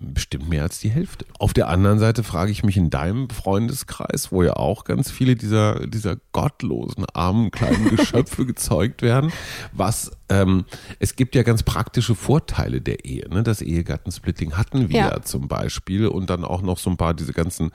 [0.00, 1.24] bestimmt mehr als die Hälfte.
[1.38, 5.34] Auf der anderen Seite frage ich mich in deinem Freundeskreis, wo ja auch ganz viele
[5.36, 9.32] dieser, dieser gottlosen, armen, kleinen Geschöpfe gezeugt werden,
[9.72, 10.64] was, ähm,
[10.98, 13.28] es gibt ja ganz praktische Vorteile der Ehe.
[13.28, 13.42] Ne?
[13.42, 15.08] Das Ehegattensplitting hatten wir Ja.
[15.10, 15.22] ja.
[15.22, 17.70] zum Beispiel und dann auch noch so ein paar diese ganzen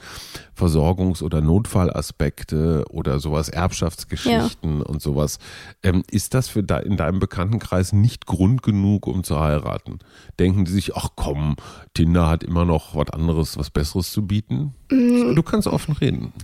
[0.57, 5.39] Versorgungs- oder Notfallaspekte oder sowas, Erbschaftsgeschichten und sowas.
[5.83, 9.99] Ähm, ist das für de in deinem Bekanntenkreis nicht Grund genug, um zu heiraten?
[10.39, 11.55] Denken die sich, ach komm,
[11.93, 14.73] Tinder hat immer noch was anderes, was Besseres zu bieten?
[14.91, 15.35] Mm.
[15.35, 16.33] Du kannst offen reden.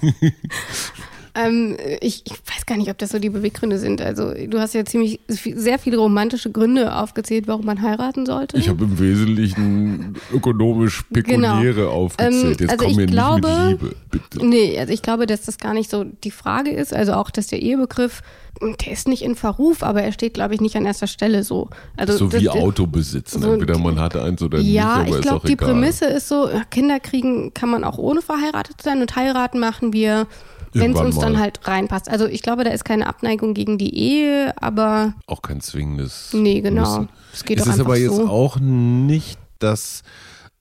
[1.36, 4.00] Ähm, ich, ich weiß gar nicht, ob das so die Beweggründe sind.
[4.00, 8.56] Also du hast ja ziemlich sehr viele romantische Gründe aufgezählt, warum man heiraten sollte.
[8.56, 11.90] Ich habe im Wesentlichen ökonomisch pekuläre Genau.
[11.90, 12.44] aufgezählt.
[12.44, 14.46] Ähm, Jetzt also komm ich mir glaube- nicht mit Liebe, bitte.
[14.46, 16.94] Nee, also ich glaube, dass das gar nicht so die Frage ist.
[16.94, 18.22] Also auch, dass der Ehebegriff,
[18.62, 21.68] der ist nicht in Verruf, aber er steht, glaube ich, nicht an erster Stelle so.
[21.96, 23.42] Also so wie das- Auto besitzen.
[23.42, 25.70] so- Entweder man hatte eins oder Ja, nicht, aber ich glaube, die egal.
[25.70, 29.92] Prämisse ist so, ja, Kinder kriegen kann man auch ohne verheiratet sein und heiraten machen
[29.92, 30.28] wir,
[30.74, 31.40] wenn es uns dann mal.
[31.40, 32.08] halt reinpasst.
[32.08, 36.30] Also ich glaube, da ist keine Abneigung gegen die Ehe, aber Auch kein zwingendes.
[36.32, 37.06] nee, genau.
[37.32, 38.28] Es geht es ist aber jetzt so.
[38.28, 40.02] auch nicht das,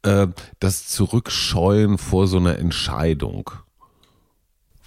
[0.03, 0.27] äh,
[0.59, 3.51] das Zurückscheuen vor so einer Entscheidung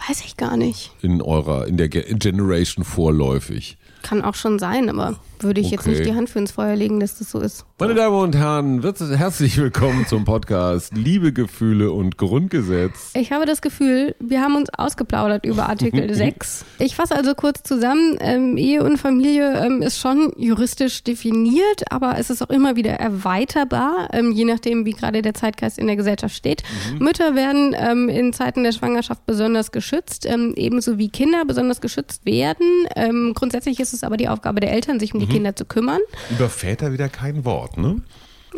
[0.09, 0.93] Weiß ich gar nicht.
[1.03, 3.79] in eurer, in der Ge- Generation vorläufig.
[4.03, 5.91] Kann auch schon sein, aber würde ich jetzt Okay.
[5.91, 7.64] nicht die Hand für ins Feuer legen, dass das so ist.
[7.78, 8.82] Meine Damen und Herren,
[9.16, 13.11] herzlich willkommen zum Podcast Liebe, Gefühle und Grundgesetz.
[13.14, 16.64] Ich habe das Gefühl, wir haben uns ausgeplaudert über Artikel 6.
[16.78, 18.16] Ich fasse also kurz zusammen.
[18.20, 22.93] Ähm, Ehe und Familie ähm, ist schon juristisch definiert, aber es ist auch immer wieder
[22.93, 26.62] erweiterbar, ähm, je nachdem, wie gerade der Zeitgeist in der Gesellschaft steht.
[26.99, 32.24] Mütter werden ähm, in Zeiten der Schwangerschaft besonders geschützt, ähm, ebenso wie Kinder besonders geschützt
[32.24, 32.66] werden.
[32.97, 36.01] Ähm, grundsätzlich ist es aber die Aufgabe der Eltern, sich um die Kinder zu kümmern.
[36.31, 38.03] Über Väter wieder kein Wort, ne?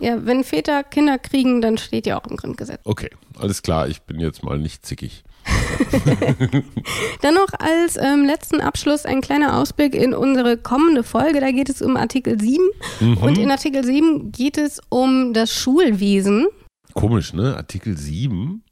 [0.01, 2.81] Ja, wenn Väter Kinder kriegen, dann steht ja auch im Grundgesetz.
[2.85, 5.25] Okay, alles klar, ich bin jetzt mal nicht zickig.
[7.23, 11.41] Dann noch als ähm, letzten Abschluss ein kleiner Ausblick in unsere kommende Folge.
[11.41, 12.63] Da geht es um Artikel 7.
[13.01, 13.17] Mhm.
[13.19, 16.49] Und in Artikel 7 geht es um das Schulwesen.
[16.95, 17.57] Komisch, ne?
[17.57, 18.63] Artikel 7.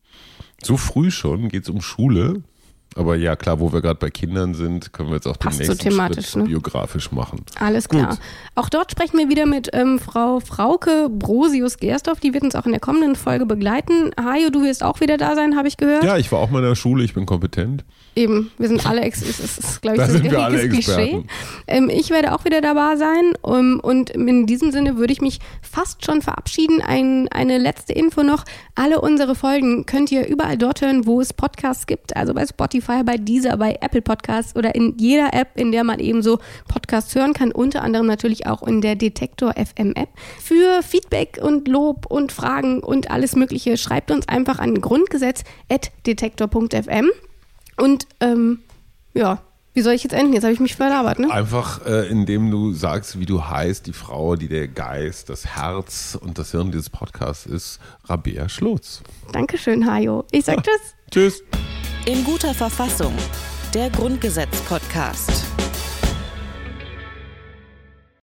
[0.62, 2.42] So früh schon geht es um Schule.
[2.96, 5.66] Aber ja, klar, wo wir gerade bei Kindern sind, können wir jetzt auch Passt den
[5.66, 6.48] nächsten so thematisch, Schritt ne?
[6.48, 7.44] biografisch machen.
[7.60, 8.10] Alles klar.
[8.10, 8.18] Gut.
[8.54, 12.20] Auch dort sprechen wir wieder mit ähm, Frau Frauke Brosius-Gersdorf.
[12.20, 14.12] Die wird uns auch in der kommenden Folge begleiten.
[14.18, 16.04] Hajo, du wirst auch wieder da sein, habe ich gehört.
[16.04, 17.84] Ja, ich war auch mal in der Schule, ich bin kompetent.
[18.18, 20.62] Eben, wir sind alle, ex ist, ist, glaube ich, Da so ein sind wir alle.
[20.62, 21.26] Experten.
[21.66, 25.38] Ähm, ich werde auch wieder dabei sein um, und in diesem Sinne würde ich mich
[25.60, 26.80] fast schon verabschieden.
[26.80, 28.44] Ein, eine letzte Info noch.
[28.74, 32.16] Alle unsere Folgen könnt ihr überall dort hören, wo es Podcasts gibt.
[32.16, 36.00] Also bei Spotify, bei Deezer, bei Apple Podcasts oder in jeder App, in der man
[36.00, 36.38] eben so
[36.68, 37.52] Podcasts hören kann.
[37.52, 40.08] Unter anderem natürlich auch in der Detektor FM App.
[40.42, 47.10] Für Feedback und Lob und Fragen und alles Mögliche schreibt uns einfach an grundgesetz.detektor.fm.
[47.76, 48.60] Und ähm,
[49.14, 49.40] ja,
[49.76, 50.32] wie soll ich jetzt enden?
[50.32, 51.30] Jetzt habe ich mich verlabert, ne?
[51.30, 56.16] Einfach, äh, indem du sagst, wie du heißt, die Frau, die der Geist, das Herz
[56.18, 59.02] und das Hirn dieses Podcasts ist, Rabea Schlotz.
[59.32, 60.24] Dankeschön, Hajo.
[60.30, 60.94] Ich sag tschüss.
[61.10, 61.42] Tschüss.
[62.06, 63.12] In guter Verfassung.
[63.74, 65.44] Der Grundgesetz-Podcast.